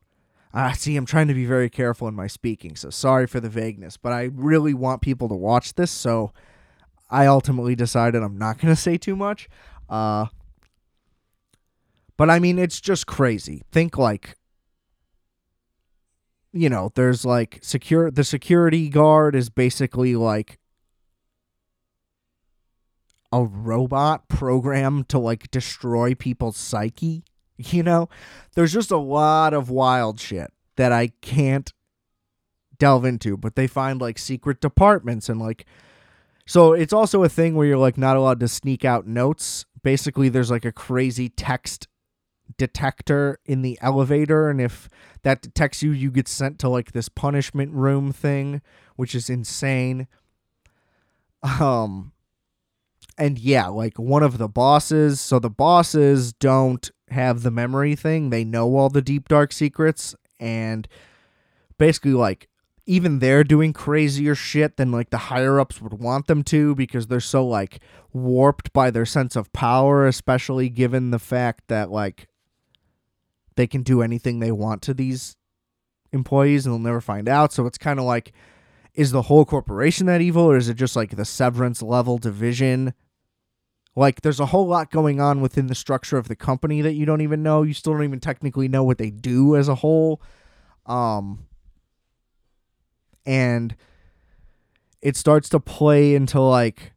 Ah, 0.53 0.73
see, 0.73 0.97
I'm 0.97 1.07
trying 1.07 1.29
to 1.29 1.35
be 1.35 1.47
very 1.47 1.71
careful 1.71 2.09
in 2.09 2.15
my 2.15 2.27
speaking, 2.27 2.75
so 2.77 2.91
sorry 2.91 3.27
for 3.27 3.39
the 3.39 3.49
vagueness, 3.49 3.97
but 3.97 4.13
I 4.13 4.25
really 4.35 4.75
want 4.75 5.01
people 5.01 5.29
to 5.29 5.35
watch 5.35 5.75
this, 5.75 5.91
so 5.91 6.33
I 7.09 7.27
ultimately 7.27 7.77
decided 7.77 8.23
I'm 8.23 8.39
not 8.39 8.59
going 8.61 8.75
to 8.75 8.81
say 8.81 8.99
too 8.99 9.17
much. 9.17 9.49
Uh, 9.89 10.27
but 12.17 12.31
I 12.31 12.39
mean, 12.39 12.59
it's 12.59 12.81
just 12.81 13.07
crazy. 13.07 13.63
Think 13.71 13.97
like, 13.97 14.37
you 16.53 16.69
know, 16.69 16.91
there's 16.95 17.25
like 17.25 17.59
secure. 17.63 18.11
The 18.11 18.25
security 18.25 18.89
guard 18.89 19.35
is 19.35 19.51
basically 19.51 20.17
like 20.17 20.59
a 23.33 23.45
robot 23.45 24.29
programmed 24.29 25.09
to 25.11 25.19
like 25.19 25.51
destroy 25.51 26.15
people's 26.15 26.57
psyche. 26.57 27.25
You 27.63 27.83
know, 27.83 28.09
there's 28.55 28.73
just 28.73 28.91
a 28.91 28.97
lot 28.97 29.53
of 29.53 29.69
wild 29.69 30.19
shit 30.19 30.51
that 30.77 30.93
I 30.93 31.09
can't 31.21 31.71
delve 32.79 33.05
into, 33.05 33.37
but 33.37 33.55
they 33.55 33.67
find 33.67 34.01
like 34.01 34.19
secret 34.19 34.63
departments 34.63 35.29
and 35.29 35.39
like 35.39 35.67
so 36.47 36.73
it's 36.73 36.95
also 36.95 37.23
a 37.23 37.29
thing 37.29 37.55
where 37.55 37.67
you're 37.67 37.77
like 37.77 37.99
not 37.99 38.17
allowed 38.17 38.41
to 38.41 38.49
sneak 38.49 38.85
out 38.85 39.07
notes. 39.07 39.67
Basically, 39.85 40.29
there's 40.29 40.51
like 40.51 40.65
a 40.65 40.73
crazy 40.73 41.29
text 41.29 41.87
detector 42.57 43.39
in 43.45 43.63
the 43.63 43.79
elevator 43.81 44.49
and 44.49 44.61
if 44.61 44.89
that 45.23 45.43
detects 45.43 45.83
you 45.83 45.93
you 45.93 46.11
get 46.11 46.29
sent 46.29 46.59
to 46.59 46.69
like 46.69 46.93
this 46.93 47.09
punishment 47.09 47.73
room 47.73 48.13
thing 48.13 48.63
which 48.97 49.15
is 49.15 49.31
insane. 49.31 50.07
Um 51.43 52.13
and 53.19 53.39
yeah 53.39 53.67
like 53.67 53.99
one 53.99 54.23
of 54.23 54.39
the 54.39 54.49
bosses 54.49 55.21
so 55.21 55.39
the 55.39 55.51
bosses 55.51 56.33
don't 56.33 56.91
have 57.11 57.43
the 57.43 57.51
memory 57.51 57.97
thing. 57.97 58.31
They 58.31 58.45
know 58.45 58.77
all 58.77 58.89
the 58.89 59.03
deep 59.03 59.29
dark 59.29 59.53
secrets 59.53 60.15
and 60.39 60.87
basically 61.79 62.13
like 62.13 62.49
even 62.87 63.19
they're 63.19 63.45
doing 63.45 63.73
crazier 63.73 64.35
shit 64.35 64.77
than 64.77 64.91
like 64.91 65.11
the 65.11 65.19
higher 65.19 65.61
ups 65.61 65.81
would 65.81 65.95
want 65.95 66.27
them 66.27 66.43
to 66.43 66.75
because 66.75 67.07
they're 67.07 67.21
so 67.21 67.47
like 67.47 67.81
warped 68.13 68.73
by 68.73 68.91
their 68.91 69.07
sense 69.07 69.37
of 69.37 69.53
power 69.53 70.07
especially 70.07 70.69
given 70.69 71.11
the 71.11 71.19
fact 71.19 71.65
that 71.69 71.91
like 71.91 72.27
they 73.57 73.67
can 73.67 73.83
do 73.83 74.03
anything 74.03 74.39
they 74.39 74.53
want 74.53 74.83
to 74.83 74.95
these 74.95 75.37
employees 76.13 76.67
and 76.67 76.75
they'll 76.75 76.81
never 76.81 77.01
find 77.01 77.29
out. 77.29 77.53
So 77.53 77.67
it's 77.67 77.79
kind 77.79 77.99
of 77.99 78.05
like, 78.05 78.33
is 78.95 79.13
the 79.13 79.23
whole 79.23 79.45
corporation 79.45 80.07
that 80.07 80.21
evil 80.21 80.43
or 80.43 80.57
is 80.57 80.69
it 80.69 80.75
just 80.75 80.97
like 80.97 81.17
the 81.17 81.25
severance 81.25 81.83
level 81.83 82.19
division? 82.19 82.95
Like, 83.97 84.23
there's 84.23 84.41
a 84.41 84.47
whole 84.47 84.67
lot 84.67 84.91
going 84.91 85.21
on 85.21 85.41
within 85.41 85.67
the 85.67 85.75
structure 85.75 86.17
of 86.17 86.29
the 86.29 86.37
company 86.37 86.81
that 86.81 86.95
you 86.95 87.05
don't 87.05 87.21
even 87.21 87.43
know. 87.43 87.63
You 87.63 87.75
still 87.75 87.93
don't 87.93 88.05
even 88.05 88.21
technically 88.21 88.69
know 88.69 88.85
what 88.85 88.99
they 88.99 89.11
do 89.11 89.57
as 89.57 89.69
a 89.69 89.75
whole. 89.77 90.23
Um, 90.87 91.47
and 93.27 93.77
it 95.03 95.17
starts 95.17 95.49
to 95.51 95.61
play 95.61 96.15
into 96.15 96.41
like 96.41 96.93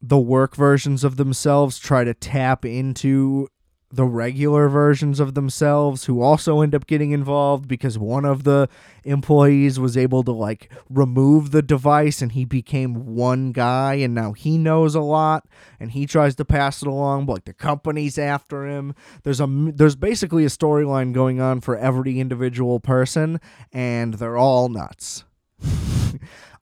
the 0.00 0.18
work 0.18 0.54
versions 0.54 1.04
of 1.04 1.16
themselves 1.16 1.78
try 1.78 2.04
to 2.04 2.14
tap 2.14 2.64
into 2.64 3.48
the 3.96 4.04
regular 4.04 4.68
versions 4.68 5.18
of 5.18 5.34
themselves 5.34 6.04
who 6.04 6.20
also 6.20 6.60
end 6.60 6.74
up 6.74 6.86
getting 6.86 7.12
involved 7.12 7.66
because 7.66 7.98
one 7.98 8.24
of 8.24 8.44
the 8.44 8.68
employees 9.04 9.80
was 9.80 9.96
able 9.96 10.22
to 10.22 10.32
like 10.32 10.70
remove 10.90 11.50
the 11.50 11.62
device 11.62 12.20
and 12.20 12.32
he 12.32 12.44
became 12.44 13.14
one 13.14 13.52
guy 13.52 13.94
and 13.94 14.14
now 14.14 14.32
he 14.32 14.58
knows 14.58 14.94
a 14.94 15.00
lot 15.00 15.46
and 15.80 15.92
he 15.92 16.06
tries 16.06 16.34
to 16.34 16.44
pass 16.44 16.82
it 16.82 16.88
along 16.88 17.24
but 17.24 17.32
like 17.32 17.44
the 17.46 17.52
company's 17.52 18.18
after 18.18 18.66
him 18.66 18.94
there's 19.22 19.40
a 19.40 19.46
there's 19.46 19.96
basically 19.96 20.44
a 20.44 20.48
storyline 20.48 21.12
going 21.12 21.40
on 21.40 21.60
for 21.60 21.76
every 21.76 22.20
individual 22.20 22.78
person 22.78 23.40
and 23.72 24.14
they're 24.14 24.36
all 24.36 24.68
nuts 24.68 25.24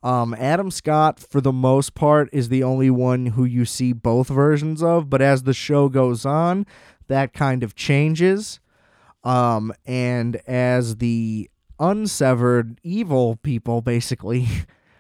Um, 0.05 0.35
Adam 0.39 0.71
Scott, 0.71 1.19
for 1.19 1.41
the 1.41 1.51
most 1.51 1.95
part, 1.95 2.29
is 2.31 2.51
the 2.51 2.63
only 2.63 2.91
one 2.91 3.25
who 3.25 3.47
you 3.47 3.65
see 3.65 3.95
both 3.95 4.29
versions 4.29 4.83
of. 4.83 5.09
But 5.09 5.23
as 5.23 5.45
the 5.45 5.55
show 5.55 5.89
goes 5.89 6.27
on, 6.27 6.67
that 7.09 7.33
kind 7.33 7.63
of 7.63 7.75
changes. 7.75 8.61
Um, 9.23 9.73
and 9.87 10.37
as 10.47 10.97
the 10.97 11.51
unsevered 11.79 12.79
evil 12.83 13.37
people 13.37 13.81
basically 13.81 14.47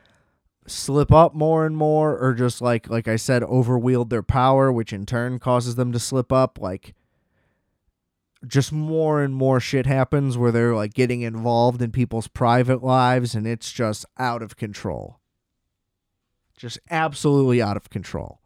slip 0.66 1.12
up 1.12 1.34
more 1.34 1.66
and 1.66 1.76
more, 1.76 2.18
or 2.18 2.34
just 2.34 2.62
like 2.62 2.88
like 2.88 3.06
I 3.06 3.16
said, 3.16 3.42
overwield 3.42 4.10
their 4.10 4.22
power, 4.22 4.72
which 4.72 4.92
in 4.92 5.06
turn 5.06 5.38
causes 5.38 5.74
them 5.74 5.92
to 5.92 5.98
slip 5.98 6.32
up, 6.32 6.58
like 6.60 6.94
just 8.46 8.72
more 8.72 9.22
and 9.22 9.34
more 9.34 9.60
shit 9.60 9.86
happens 9.86 10.36
where 10.36 10.52
they're 10.52 10.74
like 10.74 10.94
getting 10.94 11.22
involved 11.22 11.80
in 11.80 11.90
people's 11.90 12.28
private 12.28 12.82
lives 12.82 13.34
and 13.34 13.46
it's 13.46 13.72
just 13.72 14.04
out 14.18 14.42
of 14.42 14.56
control. 14.56 15.18
Just 16.56 16.78
absolutely 16.90 17.60
out 17.60 17.76
of 17.76 17.90
control 17.90 18.40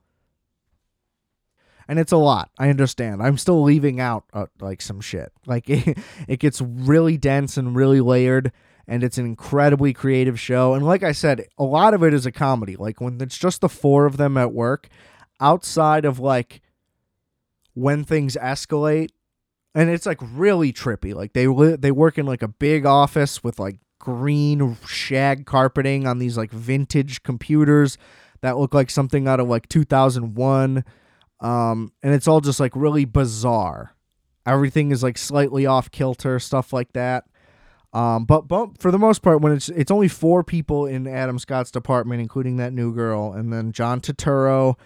and 1.88 1.98
it's 1.98 2.12
a 2.12 2.16
lot. 2.16 2.50
I 2.58 2.68
understand. 2.68 3.22
I'm 3.22 3.38
still 3.38 3.62
leaving 3.62 3.98
out 3.98 4.24
uh, 4.32 4.46
like 4.60 4.82
some 4.82 5.00
shit. 5.00 5.32
Like 5.46 5.68
it, 5.68 5.98
it 6.28 6.38
gets 6.38 6.60
really 6.60 7.16
dense 7.16 7.56
and 7.56 7.74
really 7.74 8.00
layered 8.00 8.52
and 8.88 9.04
it's 9.04 9.18
an 9.18 9.26
incredibly 9.26 9.92
creative 9.92 10.40
show. 10.40 10.74
And 10.74 10.84
like 10.84 11.02
I 11.02 11.12
said, 11.12 11.46
a 11.58 11.64
lot 11.64 11.92
of 11.92 12.02
it 12.02 12.14
is 12.14 12.24
a 12.24 12.32
comedy. 12.32 12.74
Like 12.74 13.00
when 13.00 13.20
it's 13.20 13.36
just 13.36 13.60
the 13.60 13.68
four 13.68 14.06
of 14.06 14.16
them 14.16 14.36
at 14.38 14.52
work, 14.52 14.88
outside 15.40 16.06
of 16.06 16.18
like 16.18 16.62
when 17.74 18.02
things 18.02 18.36
escalate, 18.40 19.10
and 19.74 19.90
it's 19.90 20.06
like 20.06 20.18
really 20.22 20.72
trippy. 20.72 21.14
Like 21.14 21.34
they 21.34 21.46
they 21.76 21.92
work 21.92 22.16
in 22.16 22.24
like 22.24 22.42
a 22.42 22.48
big 22.48 22.86
office 22.86 23.44
with 23.44 23.58
like 23.58 23.78
green 23.98 24.76
shag 24.86 25.44
carpeting 25.44 26.06
on 26.06 26.18
these 26.18 26.38
like 26.38 26.50
vintage 26.50 27.22
computers 27.22 27.98
that 28.40 28.56
look 28.56 28.72
like 28.72 28.88
something 28.88 29.28
out 29.28 29.38
of 29.38 29.48
like 29.48 29.68
2001 29.68 30.82
um, 31.40 31.92
and 32.02 32.14
it's 32.14 32.28
all 32.28 32.40
just 32.40 32.60
like 32.60 32.74
really 32.74 33.04
bizarre. 33.04 33.94
Everything 34.46 34.90
is 34.90 35.02
like 35.02 35.18
slightly 35.18 35.66
off 35.66 35.90
kilter, 35.90 36.38
stuff 36.38 36.72
like 36.72 36.92
that. 36.94 37.24
Um, 37.92 38.24
but 38.24 38.48
but 38.48 38.78
for 38.78 38.90
the 38.90 38.98
most 38.98 39.22
part, 39.22 39.40
when 39.40 39.52
it's 39.52 39.68
it's 39.70 39.90
only 39.90 40.08
four 40.08 40.44
people 40.44 40.86
in 40.86 41.06
Adam 41.06 41.38
Scott's 41.38 41.70
department, 41.70 42.20
including 42.20 42.56
that 42.56 42.72
new 42.72 42.94
girl, 42.94 43.32
and 43.32 43.52
then 43.52 43.72
John 43.72 44.00
Turturro 44.00 44.76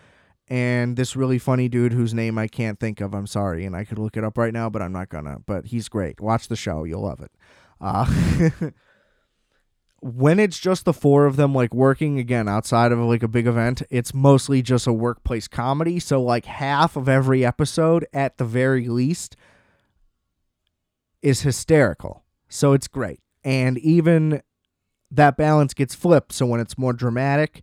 and 0.48 0.96
this 0.96 1.16
really 1.16 1.38
funny 1.38 1.68
dude 1.68 1.92
whose 1.92 2.12
name 2.12 2.36
I 2.38 2.46
can't 2.46 2.78
think 2.78 3.00
of. 3.00 3.14
I'm 3.14 3.26
sorry, 3.26 3.64
and 3.64 3.74
I 3.74 3.84
could 3.84 3.98
look 3.98 4.16
it 4.16 4.24
up 4.24 4.36
right 4.36 4.52
now, 4.52 4.68
but 4.68 4.82
I'm 4.82 4.92
not 4.92 5.08
gonna. 5.08 5.38
But 5.46 5.66
he's 5.66 5.88
great. 5.88 6.20
Watch 6.20 6.48
the 6.48 6.56
show, 6.56 6.84
you'll 6.84 7.02
love 7.02 7.20
it. 7.20 7.32
Uh, 7.80 8.70
when 10.02 10.40
it's 10.40 10.58
just 10.58 10.84
the 10.84 10.92
four 10.92 11.26
of 11.26 11.36
them 11.36 11.54
like 11.54 11.72
working 11.72 12.18
again 12.18 12.48
outside 12.48 12.92
of 12.92 12.98
like 12.98 13.22
a 13.22 13.28
big 13.28 13.46
event 13.46 13.82
it's 13.88 14.12
mostly 14.12 14.60
just 14.60 14.86
a 14.86 14.92
workplace 14.92 15.48
comedy. 15.48 15.98
So 15.98 16.22
like 16.22 16.44
half 16.44 16.96
of 16.96 17.08
every 17.08 17.44
episode 17.44 18.06
at 18.12 18.38
the 18.38 18.44
very 18.44 18.88
least 18.88 19.36
is 21.22 21.42
hysterical. 21.42 22.24
So 22.48 22.72
it's 22.72 22.88
great. 22.88 23.20
And 23.44 23.78
even 23.78 24.42
that 25.10 25.36
balance 25.36 25.74
gets 25.74 25.94
flipped. 25.94 26.32
So 26.32 26.46
when 26.46 26.60
it's 26.60 26.76
more 26.76 26.92
dramatic 26.92 27.62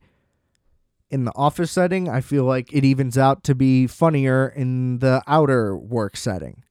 in 1.11 1.25
the 1.25 1.31
office 1.35 1.71
setting 1.71 2.07
i 2.07 2.21
feel 2.21 2.43
like 2.43 2.71
it 2.71 2.85
evens 2.85 3.17
out 3.17 3.43
to 3.43 3.55
be 3.55 3.87
funnier 3.87 4.47
in 4.47 4.99
the 4.99 5.23
outer 5.25 5.75
work 5.75 6.15
setting 6.15 6.61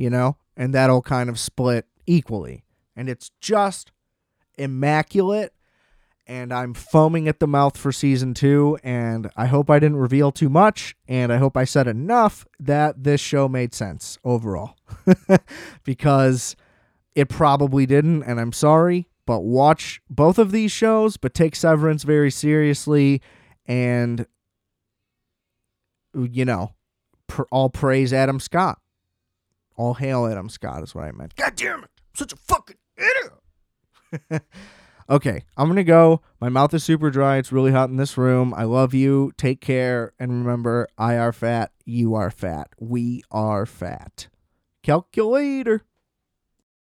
you 0.00 0.08
know? 0.08 0.36
And 0.56 0.74
that'll 0.74 1.02
kind 1.02 1.28
of 1.28 1.38
split 1.38 1.86
equally. 2.06 2.64
And 2.96 3.08
it's 3.08 3.30
just 3.40 3.92
immaculate 4.60 5.52
and 6.30 6.54
I'm 6.54 6.74
foaming 6.74 7.26
at 7.26 7.40
the 7.40 7.48
mouth 7.48 7.76
for 7.76 7.90
season 7.90 8.34
two. 8.34 8.78
And 8.84 9.28
I 9.36 9.46
hope 9.46 9.68
I 9.68 9.80
didn't 9.80 9.96
reveal 9.96 10.30
too 10.30 10.48
much, 10.48 10.94
and 11.08 11.32
I 11.32 11.38
hope 11.38 11.56
I 11.56 11.64
said 11.64 11.88
enough 11.88 12.46
that 12.60 13.02
this 13.02 13.20
show 13.20 13.48
made 13.48 13.74
sense 13.74 14.16
overall, 14.24 14.76
because 15.84 16.54
it 17.16 17.28
probably 17.28 17.84
didn't, 17.84 18.22
and 18.22 18.38
I'm 18.38 18.52
sorry. 18.52 19.08
But 19.26 19.40
watch 19.40 20.00
both 20.08 20.38
of 20.38 20.52
these 20.52 20.70
shows, 20.70 21.16
but 21.16 21.34
take 21.34 21.56
Severance 21.56 22.04
very 22.04 22.30
seriously, 22.30 23.20
and 23.66 24.24
you 26.14 26.44
know, 26.44 26.74
pr- 27.26 27.42
all 27.50 27.70
praise 27.70 28.12
Adam 28.12 28.38
Scott. 28.38 28.78
All 29.76 29.94
hail 29.94 30.26
Adam 30.26 30.48
Scott 30.48 30.84
is 30.84 30.94
what 30.94 31.04
I 31.04 31.10
meant. 31.10 31.34
God 31.34 31.56
damn 31.56 31.80
it, 31.80 31.90
I'm 31.98 32.14
such 32.14 32.32
a 32.32 32.36
fucking 32.36 32.76
idiot. 32.96 33.32
okay, 35.10 35.44
I'm 35.56 35.68
gonna 35.68 35.84
go. 35.84 36.22
My 36.40 36.48
mouth 36.48 36.74
is 36.74 36.84
super 36.84 37.10
dry. 37.10 37.36
It's 37.38 37.52
really 37.52 37.72
hot 37.72 37.90
in 37.90 37.96
this 37.96 38.16
room. 38.16 38.54
I 38.54 38.64
love 38.64 38.94
you. 38.94 39.32
Take 39.36 39.60
care, 39.60 40.12
and 40.18 40.32
remember, 40.32 40.88
I 40.98 41.16
are 41.16 41.32
fat. 41.32 41.72
You 41.84 42.14
are 42.14 42.30
fat. 42.30 42.68
We 42.78 43.22
are 43.30 43.66
fat. 43.66 44.28
Calculator. 44.82 45.82